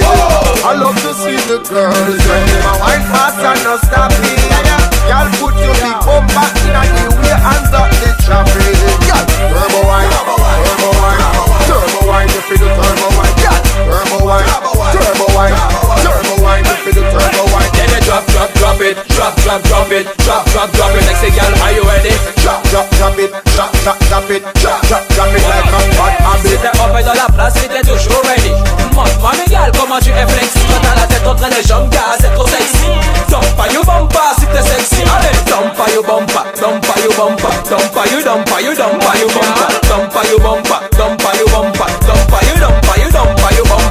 I 0.63 0.71
love 0.79 0.95
to 1.03 1.11
see 1.19 1.35
the 1.51 1.59
girls 1.67 1.99
when 1.99 2.43
them 2.47 2.63
a 2.63 2.73
wine 2.79 3.03
fast 3.11 3.43
and 3.43 3.59
no 3.67 3.75
stopping. 3.75 4.39
Y'all 5.11 5.27
put 5.35 5.51
your 5.59 5.75
big 5.83 5.99
bumper 6.07 6.47
in 6.63 6.95
the 6.95 7.11
way 7.19 7.35
and 7.35 7.63
stop 7.67 7.91
the 7.99 8.15
traffic. 8.23 8.79
Turbo 9.51 9.83
wine, 9.83 10.07
turbo 10.15 10.39
wine, 10.39 10.63
turbo 10.63 10.89
wine, 10.95 11.19
turbo 11.67 11.99
wine, 12.07 12.31
you 12.31 12.41
feel 12.47 12.63
turbo 12.63 13.07
wine. 13.19 13.35
Turbo 13.35 14.17
wine, 14.23 14.47
turbo 14.95 15.27
wine, 15.35 15.51
turbo 16.07 16.33
wine, 16.39 16.63
turbo. 16.63 17.40
Drop, 18.27 18.53
drop, 18.53 18.53
drop 18.53 18.81
it, 18.81 18.97
drop, 19.09 19.35
drop, 19.41 19.61
drop 19.63 19.91
it, 19.91 20.05
drop, 20.17 20.45
drop, 20.51 20.71
drop 20.73 20.93
it. 20.93 21.05
Next 21.05 21.25
girl, 21.33 21.53
are 21.63 21.71
you 21.73 21.83
ready? 21.83 22.13
Drop, 22.43 22.61
drop, 22.69 22.89
drop 22.97 23.17
it, 23.17 23.31
drop, 23.55 23.71
drop, 23.81 23.97
drop 24.09 24.29
it, 24.29 24.43
drop, 24.61 24.81
drop, 24.85 25.03
drop 25.09 25.33
it 25.33 25.43
like 25.49 25.65
a 25.65 25.81
hot 25.97 26.13
habit. 26.21 26.49
C'était 26.49 26.77
en 26.79 26.89
paix 26.93 27.03
dans 27.03 27.13
la 27.13 27.29
place, 27.33 27.53
c'était 27.55 27.81
toujours 27.81 28.21
ready. 28.25 28.53
Montre-moi, 28.93 29.31
mes 29.37 29.51
gars, 29.51 29.71
comment 29.77 29.99
tu 29.99 30.09
es 30.09 30.27
flexi. 30.27 30.59
Quand 30.69 30.81
t'as 30.81 31.01
la 31.01 31.07
tête 31.07 31.25
entre 31.25 31.47
les 31.49 31.63
jambes, 31.67 31.89
gars, 31.89 32.17
c'est 32.19 32.33
trop 32.33 32.47
sexy. 32.47 32.85
Dump 33.29 33.45
pas, 33.57 33.67
you 33.73 33.81
bump 33.83 34.13
pas, 34.13 34.33
si 34.37 34.45
t'es 34.45 34.61
sexy. 34.61 35.01
Allez, 35.01 35.33
dump 35.49 35.73
you 35.93 36.03
bump 36.03 36.31
pas, 36.31 36.45
dump 36.61 36.85
pas, 36.85 36.99
you 37.01 37.09
bump 37.17 37.41
pas, 37.41 37.49
dump 37.69 37.91
pas, 37.93 38.05
you 38.11 38.21
dump 38.21 38.45
pas, 38.49 38.61
you 38.61 38.75
dump 38.75 38.99
pas, 39.01 39.17
you 39.17 39.27
bump 39.29 39.49
pas, 39.55 39.69
dump 39.89 40.13
pas, 40.13 40.23
you 40.29 40.37
bump 40.39 40.67
pas, 40.67 40.81
dump 40.97 41.17
pas, 41.21 41.33
you 41.37 41.47
bump 41.49 41.77
pas, 41.77 41.89
dump 42.05 42.21
pas, 42.29 42.41
you 42.45 42.55
dump 42.59 42.81
pas, 42.85 42.97
you 42.97 43.09
dump 43.11 43.33
pas, 43.41 43.51
you 43.55 43.63
bump. 43.65 43.81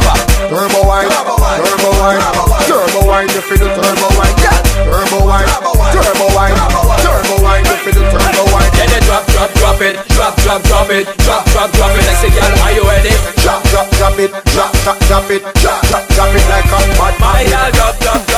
Turbo 0.51 0.83
wine, 0.83 1.09
turbo 1.09 1.35
wine, 1.39 1.63
turbo 1.65 1.91
wine 2.03 2.80
wine, 3.11 3.27
you 3.35 3.43
feel 3.43 3.59
the 3.59 3.67
turbo 3.75 4.07
wine, 4.15 4.39
yeah. 4.39 4.55
Turbo 4.87 5.27
wine, 5.27 5.51
turbo 5.91 6.27
wine, 6.31 6.55
turbo 7.03 7.43
wine, 7.43 7.67
you 7.67 7.77
feel 7.83 7.95
the 7.99 8.07
turbo 8.07 8.47
wine. 8.55 8.71
Yeah, 8.79 8.87
yeah, 8.87 9.03
drop, 9.03 9.27
drop, 9.35 9.51
drop 9.59 9.81
it, 9.83 9.99
drop, 10.15 10.35
drop, 10.47 10.63
drop 10.63 10.91
it, 10.95 11.07
drop, 11.27 11.45
drop, 11.51 11.69
drop 11.75 11.91
it. 11.99 12.07
I 12.07 12.15
say, 12.23 12.31
girl, 12.31 12.55
are 12.63 12.73
you 12.73 12.87
ready? 12.87 13.11
Drop, 13.43 13.61
drop, 13.75 13.91
drop 13.99 14.19
it, 14.23 14.31
drop, 14.55 14.71
drop, 14.87 14.99
drop 15.11 15.31
it, 15.31 15.43
drop, 15.59 15.83
drop, 15.91 16.07
drop 16.15 16.31
it 16.31 16.45
like 16.47 16.71
a 16.71 16.79
bad. 16.95 17.15
My 17.19 17.43
girl, 17.51 17.71
drop, 17.75 17.99
drop. 17.99 18.30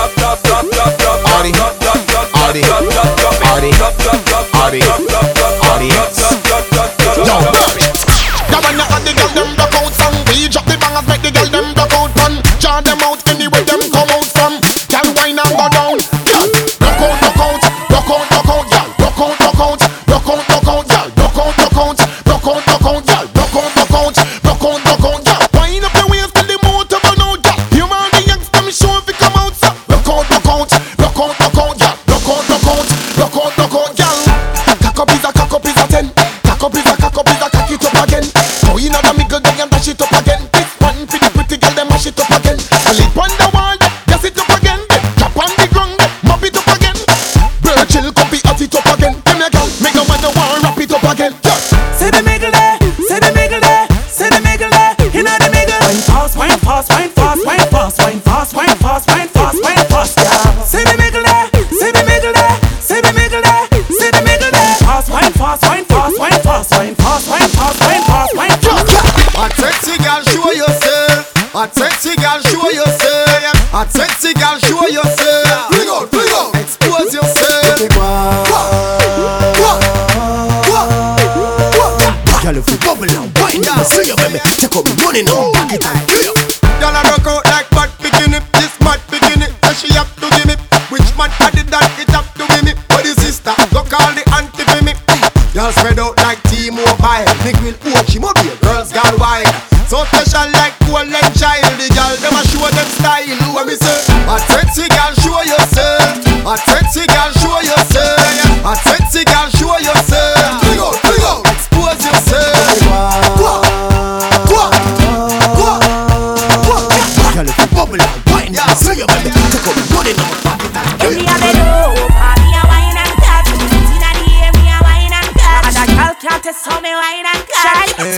hottest, 126.43 126.67
me 126.83 126.91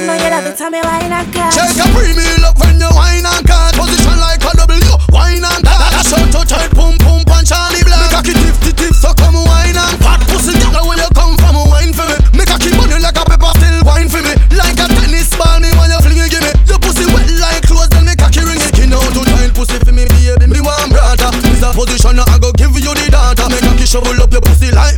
know 0.07 0.17
you 0.17 0.31
love 0.33 0.47
it, 0.47 0.57
so 0.57 0.71
me 0.71 0.81
wine 0.81 1.13
and 1.13 1.29
cut. 1.33 1.53
Take 1.53 1.77
a 1.77 1.85
premium 1.93 2.41
look 2.41 2.57
when 2.57 2.81
you 2.81 2.89
wine 2.97 3.25
and 3.25 3.45
cut. 3.45 3.77
Position 3.77 4.17
like 4.17 4.41
a 4.41 4.53
W, 4.65 4.97
wine 5.13 5.45
and 5.45 5.61
cut. 5.61 5.93
That's 5.93 6.09
how 6.09 6.25
to 6.25 6.41
tight, 6.49 6.73
pump, 6.73 7.01
pump, 7.05 7.29
on 7.29 7.45
Charlie 7.45 7.85
Black. 7.85 8.01
Make 8.01 8.17
a 8.17 8.21
kid 8.25 8.39
tip, 8.65 8.77
tip, 8.77 8.95
so 8.97 9.13
come 9.13 9.37
wine 9.37 9.77
and 9.77 9.97
cut. 10.01 10.25
Pussy 10.33 10.57
down 10.57 10.73
when 10.89 10.97
you 10.97 11.11
come 11.13 11.37
from 11.37 11.69
wine 11.69 11.93
for 11.93 12.09
me. 12.09 12.17
Make 12.33 12.49
a 12.49 12.57
kid 12.57 12.73
money 12.81 12.97
like 12.97 13.19
a 13.19 13.25
pepper, 13.29 13.53
still 13.61 13.85
wine 13.85 14.09
for 14.09 14.25
me. 14.25 14.33
Like 14.57 14.81
a 14.81 14.87
tennis 14.89 15.29
ball, 15.37 15.61
me 15.61 15.69
when 15.77 15.93
you 15.93 16.01
fling 16.01 16.21
it, 16.25 16.33
give 16.33 16.41
me. 16.41 16.53
Your 16.65 16.81
pussy 16.81 17.05
wet 17.13 17.29
like 17.37 17.69
clothes, 17.69 17.93
then 17.93 18.09
make 18.09 18.25
a 18.25 18.29
kid 18.33 18.49
ring. 18.49 18.61
Skin 18.73 18.97
out 18.97 19.05
to 19.13 19.21
tight, 19.21 19.53
pussy 19.53 19.77
for 19.85 19.93
me, 19.93 20.09
baby. 20.09 20.49
Me 20.49 20.65
want 20.65 20.89
brother. 20.89 21.29
This 21.45 21.61
a 21.61 21.77
position, 21.77 22.17
I 22.17 22.41
go 22.41 22.57
give 22.57 22.73
you 22.73 22.95
the 22.97 23.07
data. 23.13 23.45
Make 23.53 23.69
a 23.69 23.73
kid 23.77 23.89
shovel 23.89 24.17
up 24.17 24.33
your 24.33 24.41
pussy 24.41 24.73
like 24.73 24.94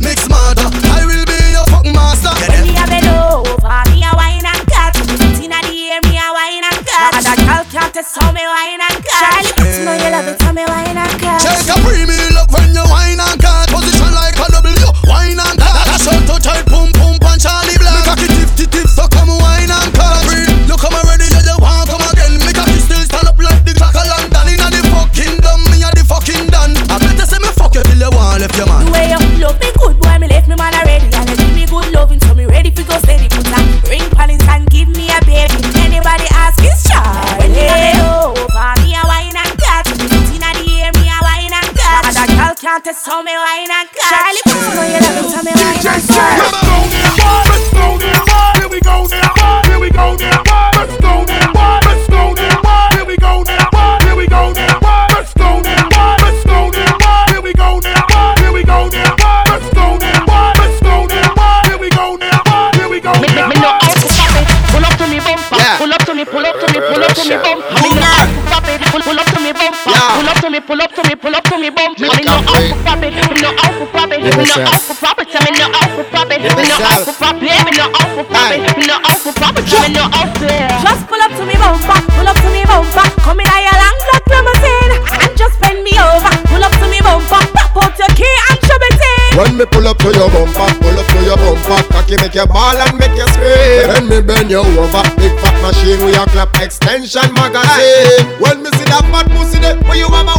We 74.27 74.43
off 74.59 74.83
for 74.83 74.95
profit, 74.99 75.31
tell 75.31 75.39
me 75.39 75.55
no 75.55 75.71
off 75.71 75.87
for 75.95 76.03
profit. 76.11 76.43
We 76.43 76.67
off 76.67 77.07
for 77.07 77.15
profit, 77.15 77.47
we 77.47 77.71
know 77.79 77.87
off 77.95 78.11
for 78.11 78.27
profit. 78.27 78.59
We 78.75 78.91
off 78.91 79.23
for 79.23 79.31
profit, 79.31 79.63
tell 79.71 79.87
me 79.87 79.95
no 79.95 80.03
off 80.03 80.35
for 80.35 80.51
Just 80.83 81.07
pull 81.07 81.21
up 81.23 81.31
to 81.31 81.43
me 81.47 81.55
bumper, 81.55 81.99
pull 82.11 82.27
up 82.27 82.35
to 82.35 82.49
me 82.51 82.67
bumper. 82.67 83.07
Come 83.23 83.39
in 83.39 83.47
your 83.47 83.77
long 83.79 83.97
black 84.03 84.27
limousine 84.27 84.93
and 85.23 85.31
just 85.39 85.55
bend 85.63 85.79
me 85.79 85.95
over. 85.95 86.33
Pull 86.51 86.59
up 86.59 86.75
to 86.75 86.87
me 86.91 86.99
bumper, 86.99 87.39
pop 87.55 87.71
out 87.79 87.95
your 87.95 88.11
key 88.19 88.35
and 88.51 88.59
show 88.67 88.75
me 88.75 88.89
in. 88.99 89.31
When 89.39 89.51
me 89.55 89.65
pull 89.65 89.87
up 89.87 89.95
to 90.03 90.11
your 90.11 90.27
bumper, 90.27 90.67
pull 90.75 90.99
up 90.99 91.07
to 91.07 91.19
your 91.23 91.39
bumper. 91.39 91.79
Cocky 91.95 92.19
make 92.19 92.35
your 92.35 92.47
ball 92.51 92.75
and 92.75 92.99
make 92.99 93.15
you 93.15 93.27
scream. 93.31 93.87
When 93.87 94.11
me 94.11 94.19
bend 94.19 94.51
you 94.51 94.59
over, 94.59 95.03
big 95.15 95.33
fat 95.39 95.55
machine 95.63 96.03
with 96.03 96.13
your 96.13 96.27
clap 96.35 96.51
extension 96.59 97.31
magazine. 97.31 98.27
When 98.43 98.59
me 98.59 98.69
see 98.75 98.87
that 98.91 99.07
fat 99.07 99.31
pussy 99.31 99.63
there, 99.63 99.79
where 99.87 99.95
you 99.95 100.09
mama 100.11 100.35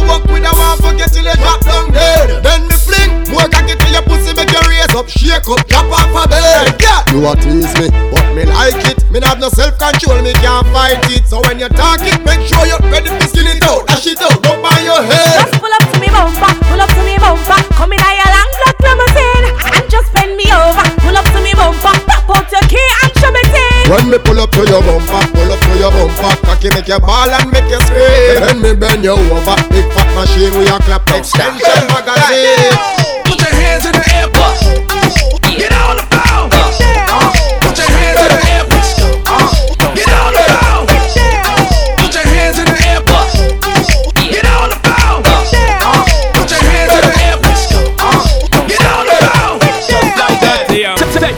up, 4.99 5.07
shake 5.07 5.47
up, 5.47 5.63
drop 5.71 5.87
off 5.87 6.11
a 6.11 6.27
bed. 6.27 6.75
Yeah, 6.83 6.99
you 7.15 7.23
a 7.23 7.31
tease 7.39 7.71
me, 7.79 7.87
but 8.11 8.27
me 8.35 8.43
like 8.43 8.83
it. 8.83 8.99
Me 9.07 9.23
not 9.23 9.39
have 9.39 9.39
no 9.39 9.47
self 9.47 9.79
control, 9.79 10.19
me 10.19 10.35
can't 10.43 10.67
fight 10.75 10.99
it. 11.07 11.23
So 11.23 11.39
when 11.47 11.55
you 11.55 11.71
talk 11.71 12.03
it, 12.03 12.19
make 12.27 12.43
sure 12.43 12.67
you're 12.67 12.83
ready 12.91 13.07
to 13.07 13.25
skin 13.31 13.47
it 13.47 13.63
out, 13.63 13.87
dash 13.87 14.11
it 14.11 14.19
out, 14.19 14.35
go 14.43 14.59
by 14.59 14.75
your 14.83 14.99
head. 14.99 15.47
Just 15.47 15.55
pull 15.55 15.71
up 15.71 15.87
to 15.87 15.97
me 16.03 16.11
bumper, 16.11 16.51
pull 16.67 16.83
up 16.83 16.91
to 16.91 17.01
me 17.07 17.15
bumper. 17.15 17.59
Come 17.79 17.95
in 17.95 18.03
your 18.03 18.27
long 18.27 18.51
black 18.59 18.77
limousine 18.83 19.47
and 19.71 19.85
just 19.87 20.11
bend 20.11 20.35
me 20.35 20.51
over. 20.51 20.83
Pull 20.99 21.15
up 21.15 21.27
to 21.31 21.39
me 21.39 21.55
bumper, 21.55 21.95
pop 22.03 22.27
out 22.35 22.47
your 22.51 22.65
key 22.67 22.83
and 22.99 23.11
show 23.23 23.31
me 23.31 23.43
thing. 23.55 23.87
When 23.87 24.03
me 24.11 24.19
pull 24.19 24.35
up 24.43 24.51
to 24.51 24.67
your 24.67 24.83
bumper, 24.83 25.23
pull 25.31 25.47
up 25.47 25.63
to 25.63 25.73
your 25.79 25.95
bumper, 25.95 26.33
cocky 26.43 26.75
make 26.75 26.91
you 26.91 26.99
ball 26.99 27.31
and 27.31 27.47
make 27.47 27.71
you 27.71 27.79
scream. 27.87 28.35
Then 28.43 28.59
me 28.59 28.75
bend 28.75 29.07
you 29.07 29.15
over, 29.15 29.55
big 29.71 29.87
fat 29.95 30.11
machine 30.11 30.51
with 30.51 30.67
your 30.67 30.81
clap 30.83 31.07
extension 31.15 31.87
magazine. 31.87 32.98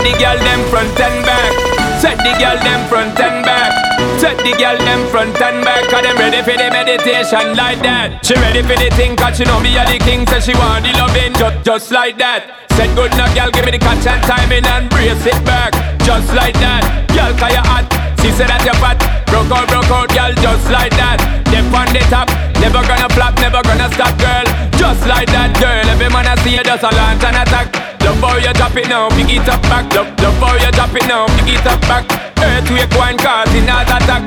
The 0.04 0.14
girl 0.18 0.38
them 0.38 0.62
front 0.70 1.00
and 1.00 1.20
back. 1.26 1.54
Set 2.02 2.18
the 2.18 2.34
girl 2.42 2.58
them 2.58 2.82
front 2.90 3.20
and 3.20 3.46
back. 3.46 3.72
Set 4.18 4.38
the 4.42 4.54
girl 4.58 4.78
them 4.78 5.02
front 5.10 5.38
and 5.38 5.64
back. 5.64 5.86
Cause 5.90 6.02
them 6.02 6.18
ready 6.18 6.42
for 6.42 6.58
the 6.58 6.70
meditation 6.74 7.54
like 7.54 7.82
that. 7.86 8.26
She 8.26 8.34
ready 8.34 8.66
for 8.66 8.78
the 8.78 8.90
thing 8.98 9.16
cause 9.16 9.38
she 9.38 9.46
know 9.46 9.62
me 9.62 9.78
a 9.78 9.86
the 9.86 10.02
king. 10.02 10.26
Say 10.26 10.52
she 10.52 10.54
want 10.58 10.86
the 10.86 10.94
loving 10.98 11.34
just, 11.38 11.62
just 11.66 11.88
like 11.92 12.18
that. 12.18 12.66
Said 12.74 12.90
good 12.98 13.12
now 13.14 13.30
girl 13.38 13.52
give 13.54 13.66
me 13.66 13.72
the 13.78 13.82
catch 13.82 14.06
and 14.10 14.22
timing 14.26 14.66
and 14.66 14.90
brace 14.90 15.22
it 15.26 15.38
back. 15.46 15.74
Just 16.02 16.34
like 16.34 16.58
that. 16.58 16.82
Girl 17.14 17.32
cause 17.38 17.54
you 17.54 17.62
hot. 17.62 17.86
She 18.22 18.34
said 18.34 18.50
that 18.50 18.66
you 18.66 18.74
fat. 18.82 18.98
Broke 19.30 19.54
out, 19.54 19.70
broke 19.70 19.92
out 19.94 20.10
girl 20.10 20.34
just 20.42 20.66
like 20.74 20.94
that. 20.98 21.22
Dip 21.54 21.70
on 21.70 21.90
the 21.94 22.02
top. 22.10 22.30
Never 22.58 22.82
gonna 22.86 23.10
flop, 23.14 23.38
never 23.38 23.62
gonna 23.62 23.90
stop 23.94 24.18
girl. 24.18 24.46
Just 24.78 25.06
like 25.06 25.30
that 25.30 25.54
girl. 25.62 25.86
Every 25.90 26.10
man 26.10 26.26
I 26.26 26.36
see 26.42 26.58
you 26.58 26.64
just 26.64 26.82
a 26.82 26.90
launch 26.90 27.22
and 27.22 27.38
attack. 27.38 27.91
Love 28.04 28.22
how 28.22 28.38
you 28.38 28.54
drop 28.54 28.76
it 28.76 28.90
now, 28.90 29.10
pick 29.10 29.30
it 29.30 29.48
up 29.48 29.62
back. 29.64 29.92
Love, 29.94 30.10
love 30.20 30.40
how 30.42 30.56
you 30.58 30.72
drop 30.72 30.94
it 30.96 31.08
now, 31.08 31.28
pick 31.38 31.54
it 31.54 31.66
up 31.66 31.82
back. 31.90 32.06
Earthquake 32.42 32.92
one 32.98 33.18
causing 33.18 33.68
heart 33.68 33.90
attack. 33.90 34.26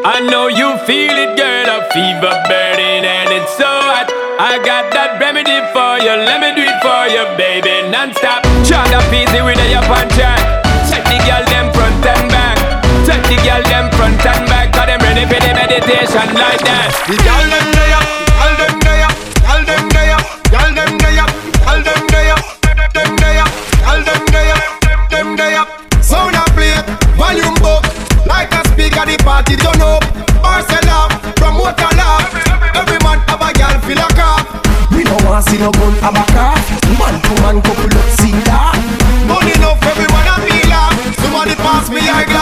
I 0.00 0.24
know 0.24 0.48
you 0.48 0.80
feel 0.88 1.12
it, 1.12 1.36
girl. 1.36 1.68
A 1.76 1.84
fever 1.92 2.32
burning 2.48 3.04
and 3.04 3.28
it's 3.36 3.52
so 3.52 3.68
hot. 3.68 4.08
I 4.40 4.56
got 4.64 4.88
that 4.96 5.20
remedy 5.20 5.60
for 5.76 6.00
you. 6.00 6.16
Let 6.24 6.40
me 6.40 6.56
do 6.56 6.64
it 6.64 6.80
for 6.80 7.04
you, 7.12 7.28
baby, 7.36 7.84
non-stop. 7.92 8.40
Try 8.64 8.80
the 8.88 8.96
easy 9.12 9.44
with 9.44 9.60
a 9.60 9.76
up 9.76 9.92
on 9.92 10.08
track. 10.16 10.40
Check 10.88 11.04
the 11.04 11.20
girl 11.28 11.44
them 11.52 11.68
front 11.76 12.00
and 12.00 12.24
back. 12.32 12.56
Check 13.04 13.20
the 13.28 13.36
girl 13.44 13.60
them 13.68 13.92
front 13.92 14.24
and 14.24 14.48
back. 14.48 14.72
Cause 14.72 14.88
them 14.88 15.04
ready 15.04 15.28
for 15.28 15.36
the 15.36 15.52
meditation 15.52 16.28
like 16.32 16.64
that. 16.64 16.88
The 17.04 17.20
girl 17.20 17.44
them 17.52 17.68
there, 17.76 17.99
see 35.50 35.58
no 35.58 35.70
gun 35.72 35.94
a 36.14 36.24
car. 36.32 36.54
Man 36.98 37.14
to 37.22 37.32
man 37.42 37.60
couple 37.62 37.98
up 37.98 38.08
see 38.18 38.32
that. 38.46 38.78
Money 39.26 39.52
enough, 39.58 39.82
everyone 39.82 40.26
a 40.30 40.36
feel 40.46 40.72
up. 40.72 40.94
Ah. 40.94 41.14
Somebody 41.22 41.54
pass 41.56 41.90
me 41.90 41.98
a 41.98 42.24
glass. 42.26 42.39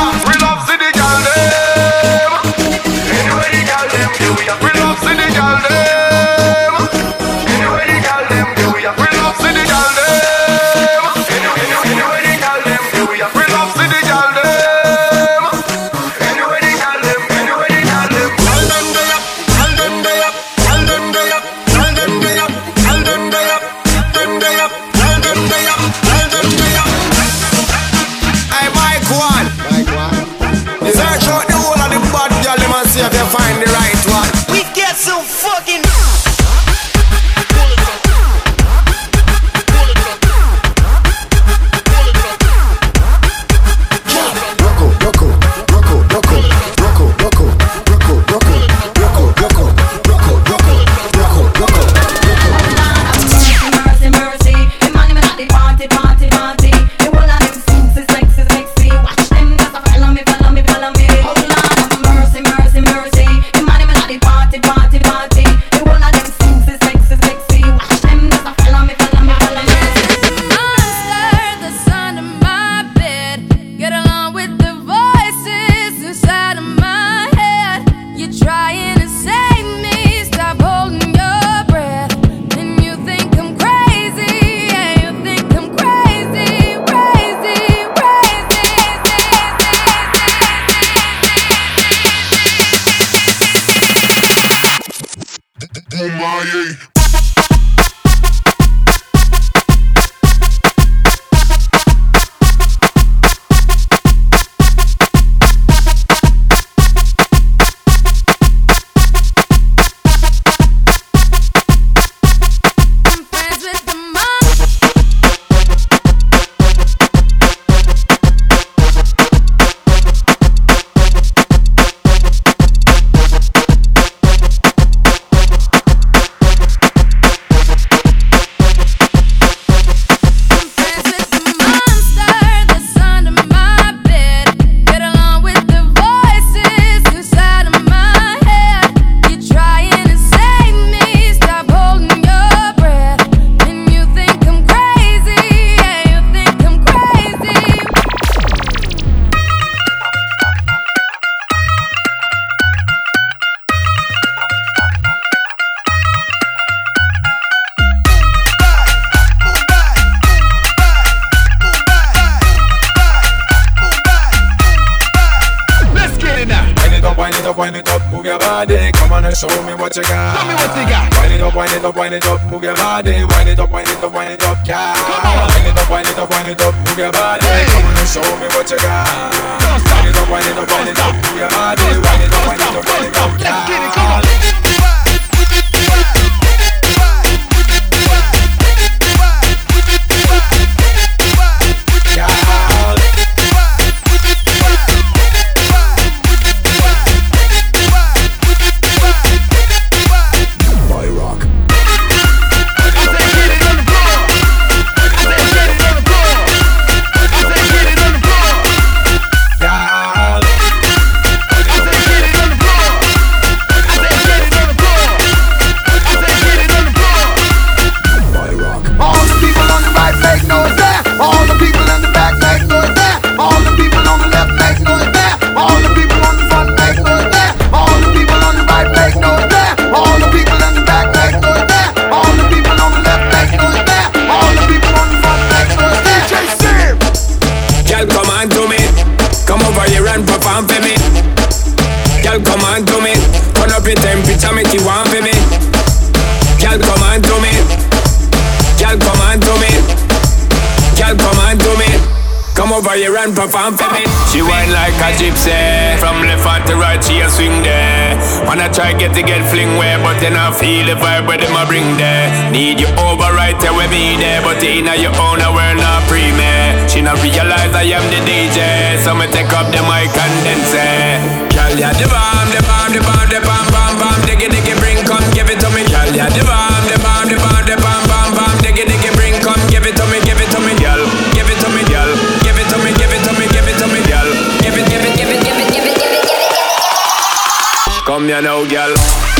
It. 288.28 288.34
Come 288.34 288.42
here 288.42 288.42
now, 288.42 288.64
girl. 288.68 289.37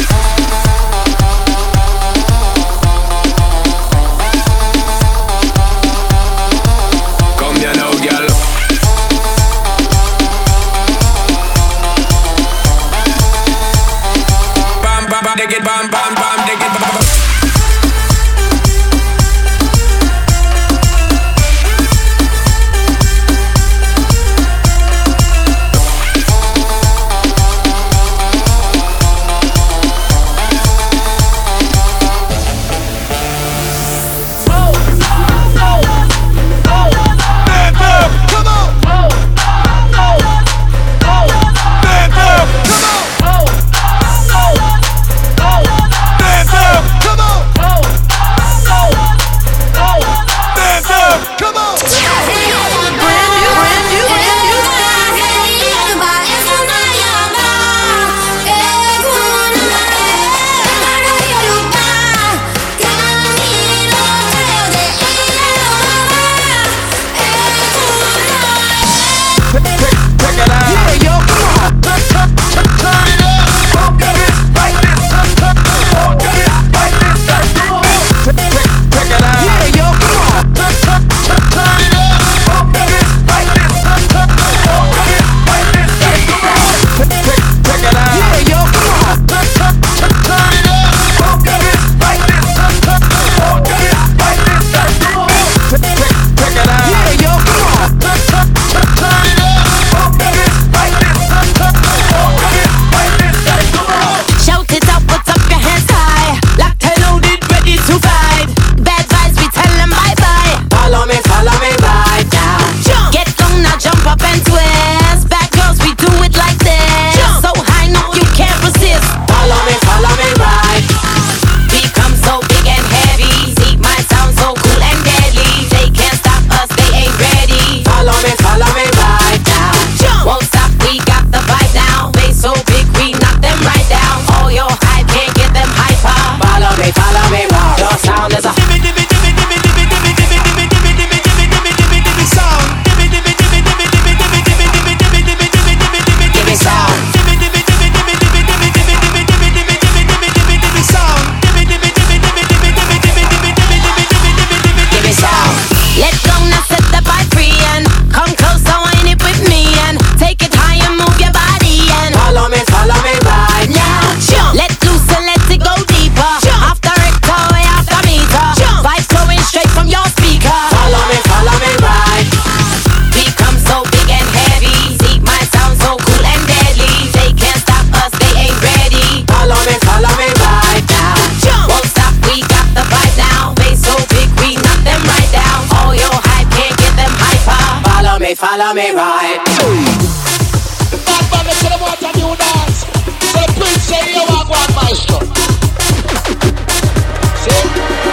follow 188.59 188.75
me 188.75 188.91
right. 188.91 189.39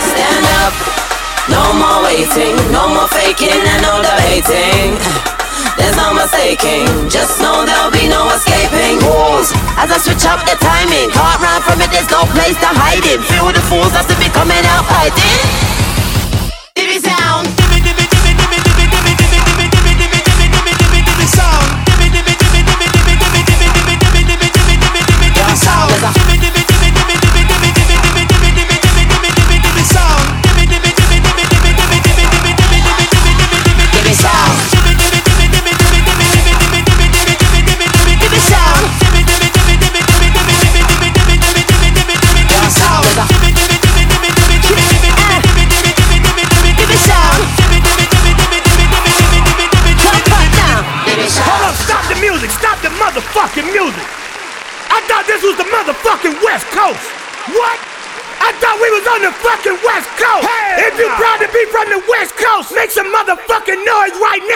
Stand 0.06 0.46
up. 0.62 0.74
No 1.50 1.74
more 1.74 2.04
waiting, 2.06 2.56
no 2.72 2.90
more 2.94 3.08
faking 3.10 3.50
and 3.50 3.82
no 3.82 4.02
debating. 4.06 4.94
There's 5.78 5.98
no 5.98 6.14
mistaking, 6.14 6.86
just 7.10 7.42
know 7.42 7.66
there'll 7.66 7.92
be 7.92 8.08
no 8.08 8.30
escaping 8.30 9.00
Rules, 9.02 9.52
as 9.76 9.92
I 9.92 9.98
switch 9.98 10.24
up 10.26 10.40
the 10.46 10.56
timing 10.62 11.10
Can't 11.12 11.42
run 11.42 11.62
from 11.64 11.82
it, 11.82 11.92
there's 11.92 12.10
no 12.12 12.24
place 12.32 12.56
to 12.60 12.70
hide 12.70 13.04
it 13.04 13.20
Feel 13.28 13.52
the 13.52 13.60
fools 13.68 13.92
as 13.96 14.06
to 14.08 14.16
be 14.20 14.30
coming 14.30 14.64
out 14.64 14.86
fighting 14.86 15.85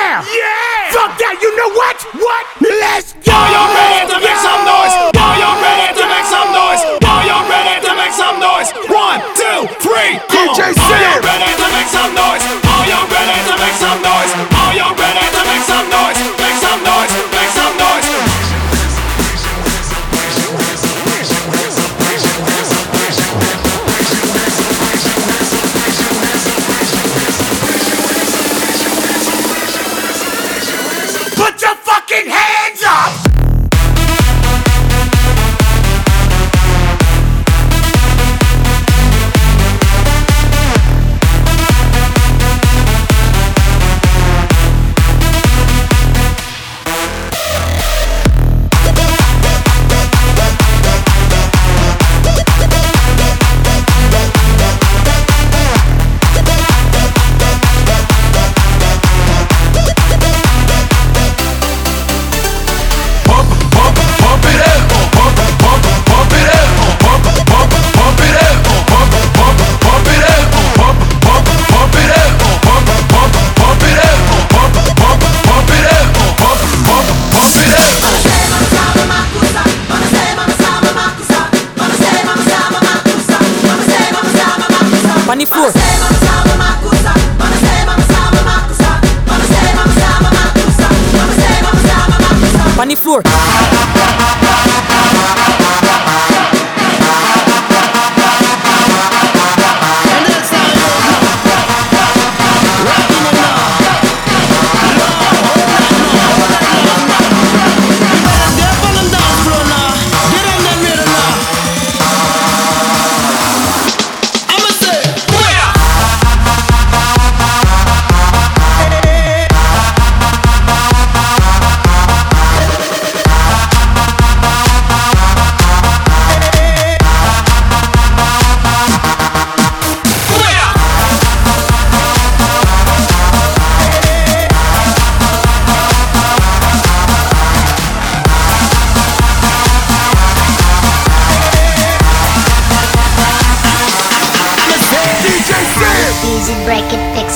Yeah. 0.09 0.89
Fuck 0.89 1.21
that. 1.21 1.37
You 1.37 1.53
know 1.53 1.69
what? 1.77 2.01
What? 2.17 2.45
Let's 2.65 3.13
go. 3.21 3.68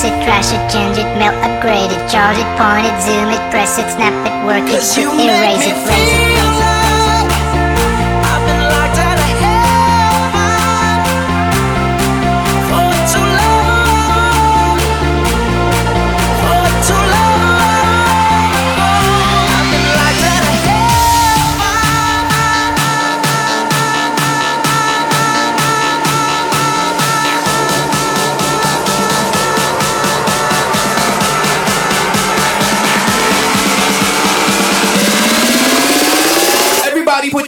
it, 0.04 0.14
crash 0.24 0.52
it, 0.52 0.62
change 0.72 0.98
it, 0.98 1.08
melt, 1.18 1.36
upgrade 1.44 1.92
it, 1.92 2.02
charge 2.12 2.38
it, 2.38 2.50
point 2.60 2.86
it, 2.86 2.96
zoom 3.02 3.30
it, 3.30 3.42
press 3.52 3.80
it, 3.80 3.90
snap 3.92 4.14
it, 4.28 4.36
work 4.46 4.64
it, 4.70 4.84
erase 4.84 5.66
it, 5.66 5.88
raise 5.88 6.20
it. 6.20 6.23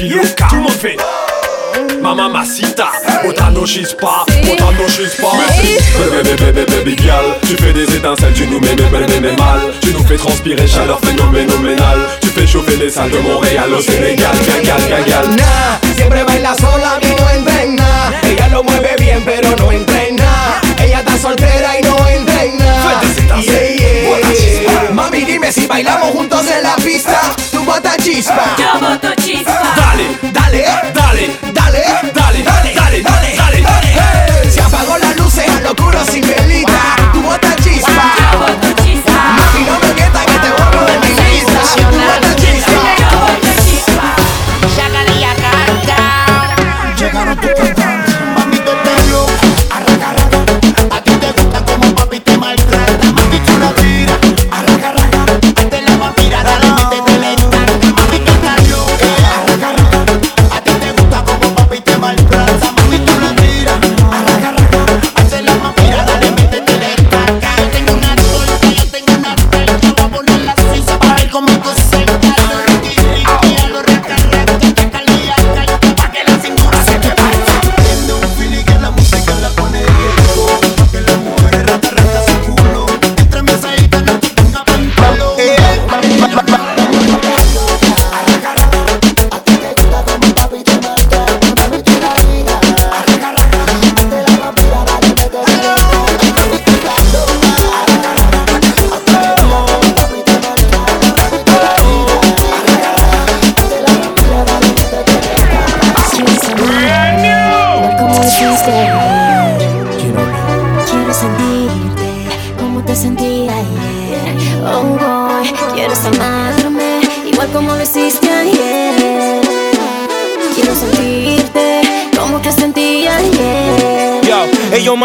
Tout 0.00 0.06
le 0.56 0.62
monde 0.62 0.72
fait 0.72 0.96
Mama 2.00 2.30
Masita, 2.30 2.88
autant 3.28 3.50
nos 3.50 3.66
pas, 4.00 4.24
autant 4.50 4.72
nos 4.72 4.86
pas. 5.20 5.36
Baby 6.72 6.96
tu 7.42 7.56
fais 7.58 7.72
des 7.74 7.94
étincelles, 7.94 8.32
tu 8.32 8.46
nous 8.46 8.60
mets, 8.60 9.36
mal. 9.36 9.60
Tu 9.82 9.92
nous 9.92 10.02
fais 10.06 10.16
transpirer, 10.16 10.66
chaleur 10.66 11.00
phénoménale. 11.00 11.98
Tu 12.22 12.28
fais 12.28 12.46
chauffer 12.46 12.76
les 12.76 12.88
salles 12.88 13.10
de 13.10 13.18
Montréal 13.18 13.68
au 13.76 13.82
Sénégal, 13.82 14.34
gagal, 14.46 14.80
gagal. 14.88 15.26
Siempre 15.94 16.24
baila 16.24 16.54
sola, 16.54 16.98
mi 17.02 17.10
no 17.10 17.28
entrena. 17.36 18.10
Ella 18.22 18.48
lo 18.48 18.62
mueve 18.62 18.96
bien, 18.98 19.22
pero 19.22 19.54
no 19.58 19.70
entrena. 19.70 20.62
Ella 20.82 21.00
está 21.00 21.18
soltera 21.18 21.78
y 21.78 21.82
no 21.82 22.08
entrena. 22.08 23.00
Mami, 24.92 25.24
dime 25.24 25.52
si 25.52 25.66
bailamos 25.66 26.10
juntos 26.10 26.46
en 26.50 26.62
la 26.62 26.76
pista. 26.76 27.20
Tú 27.50 27.64
bota 27.64 27.96
chispa. 27.96 28.56
Yo 28.58 28.80
boto 28.80 29.14
chispa. 29.22 29.60
Dale, 29.76 30.18
dale, 30.32 30.64
dale, 30.94 31.38
dale, 31.52 31.82
dale, 32.12 32.42
dale, 32.42 32.74
dale, 32.74 33.02
dale. 33.02 33.02
dale, 33.02 33.62
dale. 33.62 33.88
Hey. 33.94 34.50
Se 34.50 34.60
apagó 34.60 34.98
las 34.98 35.16
luces, 35.16 35.46
locuro 35.62 36.04
sin 36.04 36.26
velita. 36.26 36.69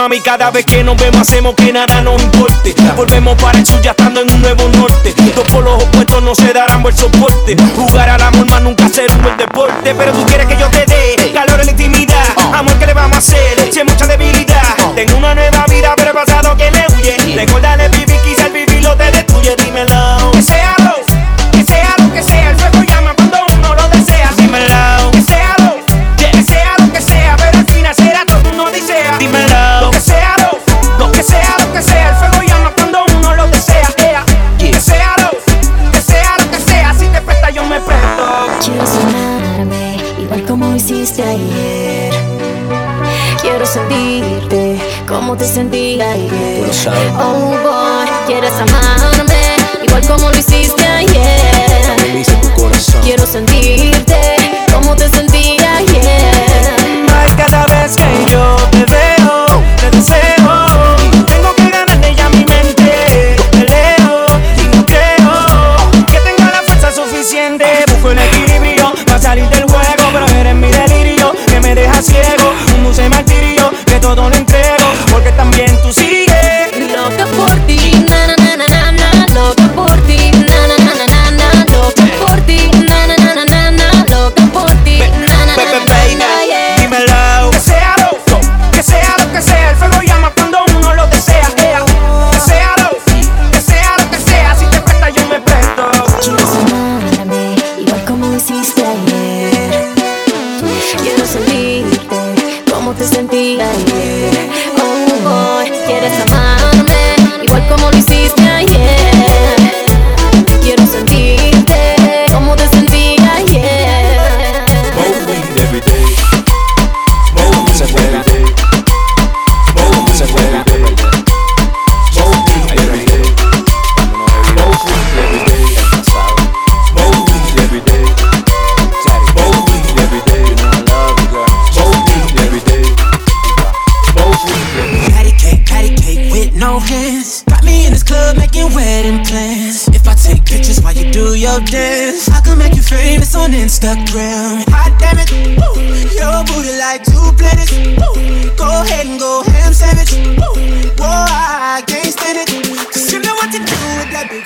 mami, 0.06 0.22
cada 0.22 0.52
vez 0.52 0.64
que 0.68 0.84
nos 0.84 0.96
vemos 0.98 1.22
hacemos 1.22 1.56
que 1.56 1.74
nada 1.74 2.00
nos 2.02 2.22
importe. 2.22 2.76
Volvemos 2.96 3.42
para 3.42 3.58
el 3.58 3.66
sur 3.66 3.82
ya 3.82 3.92
estando 3.92 4.22
en 4.22 4.32
un 4.32 4.40
nuevo 4.40 4.68
norte. 4.70 5.16
Dos 5.36 5.48
polos 5.48 5.84
opuestos 5.84 6.22
no 6.22 6.36
se 6.36 6.54
darán 6.54 6.84
buen 6.84 6.96
soporte. 6.96 7.56
Jugar 7.76 8.10
al 8.10 8.22
amor 8.22 8.48
más 8.48 8.62
nunca 8.62 8.88
será 8.88 9.16
un 9.16 9.24
buen 9.24 9.36
deporte. 9.38 9.96
Pero 9.96 10.12
tú 10.12 10.24
quieres 10.28 10.46
que 10.46 10.58
yo 10.58 10.68
te 10.70 10.86
dé 10.86 11.32
calor 11.34 11.60
en 11.60 11.66
la 11.66 11.72
intimidad. 11.72 12.24
Oh. 12.36 12.54
Amor, 12.54 12.76
que 12.78 12.86
le 12.86 12.94
vamos 12.94 13.16
a 13.16 13.20
hacer? 13.20 13.74
Si 13.74 13.80
hay 13.80 13.86
mucha 13.86 14.06
debilidad. 14.06 14.62
Oh. 14.84 14.92
Tengo 14.92 15.18
una 15.18 15.34
nueva 15.34 15.66
vida, 15.68 15.94
pero 15.98 16.12
el 16.12 16.16
pasado 16.16 16.56
que 16.56 16.70
le 16.70 16.86
huye. 16.96 17.36
Recuérdale 17.36 17.90
vivir, 17.90 18.20
quizá 18.24 18.46
el 18.46 18.54
vivir 18.54 18.84
lo 18.84 18.96
te 18.96 19.10
destruye. 19.10 19.56
Dime 19.58 19.86
la 19.86 19.95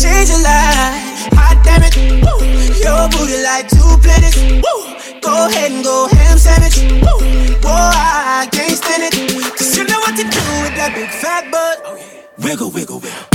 change 0.00 0.30
your 0.32 0.40
life. 0.40 1.28
Hot 1.36 1.60
damn 1.62 1.84
it, 1.84 1.92
woo. 2.24 2.40
Your 2.80 3.04
booty 3.12 3.42
like 3.44 3.68
two 3.68 3.92
planets. 4.00 4.36
Woo. 4.40 5.20
Go 5.20 5.48
ahead 5.48 5.72
and 5.72 5.84
go 5.84 6.08
ham 6.08 6.38
sandwich. 6.38 6.80
Woo. 7.04 7.20
Whoa, 7.60 7.92
I 7.92 8.48
can't 8.50 8.76
stand 8.76 9.04
it. 9.04 9.12
Cause 9.58 9.76
you 9.76 9.84
know 9.84 9.98
what 10.00 10.16
to 10.16 10.24
do 10.24 10.42
with 10.64 10.74
that 10.80 10.92
big 10.94 11.10
fat 11.10 11.50
butt. 11.52 11.82
Oh, 11.84 11.98
wiggle, 12.38 12.70
wiggle, 12.70 13.00
wiggle. 13.00 13.00
Wiggle, 13.00 13.29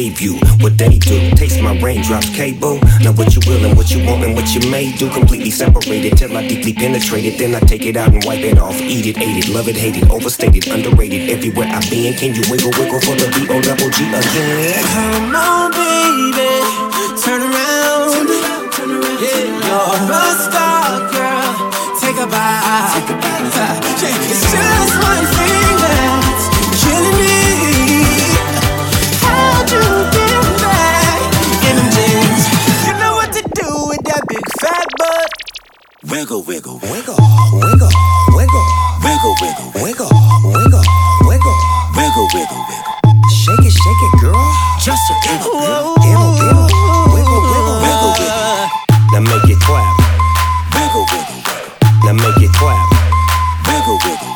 you, 0.00 0.10
bubble 0.10 0.20
you. 0.20 0.38
What 0.60 0.76
they 0.78 0.98
do, 0.98 1.30
taste 1.36 1.60
my 1.62 1.78
raindrops, 1.80 2.28
cable. 2.30 2.78
Now 3.00 3.12
what 3.12 3.34
you 3.34 3.40
will 3.46 3.64
and 3.64 3.76
what 3.76 3.90
you 3.90 4.04
want 4.06 4.24
and 4.24 4.34
what 4.34 4.54
you 4.54 4.70
may 4.70 4.92
do, 4.96 5.10
completely 5.10 5.50
separated 5.50 6.16
till 6.16 6.36
I 6.36 6.46
deeply 6.46 6.72
penetrate 6.72 7.24
it. 7.24 7.38
Then 7.38 7.54
I 7.54 7.60
take 7.60 7.86
it 7.86 7.96
out 7.96 8.12
and 8.12 8.24
wipe 8.24 8.40
it 8.40 8.58
off, 8.58 8.74
eat 8.80 9.06
it, 9.06 9.18
ate 9.18 9.44
it, 9.44 9.48
love 9.52 9.68
it, 9.68 9.76
hate 9.76 9.96
it, 9.96 10.10
overstated, 10.10 10.68
underrated. 10.68 11.30
Everywhere 11.30 11.68
I've 11.68 11.88
been, 11.90 12.14
can 12.14 12.34
you 12.34 12.42
wiggle, 12.50 12.70
wiggle 12.78 13.00
for 13.00 13.16
the 13.16 13.28
B 13.34 13.46
O 13.48 13.60
double 13.60 13.90
G 13.90 14.04
again? 14.08 14.84
Come 14.84 15.34
on, 15.34 15.70
baby, 15.72 16.48
turn 17.20 17.42
around. 17.42 18.28
Yeah, 19.20 19.44
you're 19.44 19.96
a 20.12 20.29
Wiggle, 36.10 36.42
wiggle, 36.42 36.78
wiggle, 36.82 37.16
wiggle, 37.54 37.90
wiggle, 38.34 38.64
wiggle, 39.00 39.34
wiggle, 39.42 39.70
wiggle, 39.78 40.10
wiggle, 40.42 40.82
wiggle, 41.22 41.56
wiggle, 41.94 42.26
wiggle, 42.34 42.62
wiggle. 42.66 42.94
Shake 43.30 43.62
it, 43.62 43.70
shake 43.70 44.02
it, 44.06 44.20
girl. 44.20 44.34
Just 44.82 45.02
a 45.06 45.14
little 45.22 45.54
bit, 45.54 45.70
little 46.02 46.34
bit, 46.34 46.54
wiggle, 47.14 47.42
wiggle, 47.46 47.78
wiggle, 47.78 48.12
wiggle. 48.18 48.70
Now 49.14 49.22
make 49.22 49.46
it 49.54 49.60
clap, 49.62 49.94
Wiggle, 50.74 51.06
wiggle, 51.14 51.38
wiggle. 51.46 51.70
now 52.04 52.14
make 52.18 52.42
it 52.42 52.52
clap, 52.58 52.86
Wiggle, 53.70 53.98
wiggle, 54.02 54.32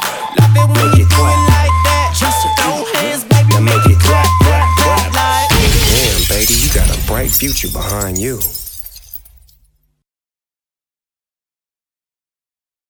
wiggle. 0.54 0.74
make 0.78 0.98
it 1.02 1.08
clap. 1.10 1.38
Like 1.50 1.74
that. 1.90 2.14
Just 2.14 2.38
throw 2.54 2.86
hands, 3.02 3.24
baby. 3.24 3.50
Now 3.50 3.60
make 3.66 3.86
it 3.90 3.98
clap, 3.98 4.26
clap, 4.46 4.68
clap. 4.78 5.10
Like 5.10 5.50
Damn, 5.50 6.22
baby, 6.30 6.54
you 6.54 6.70
got 6.72 6.86
a 6.86 6.98
bright 7.06 7.30
future 7.30 7.68
behind 7.68 8.18
you. 8.18 8.38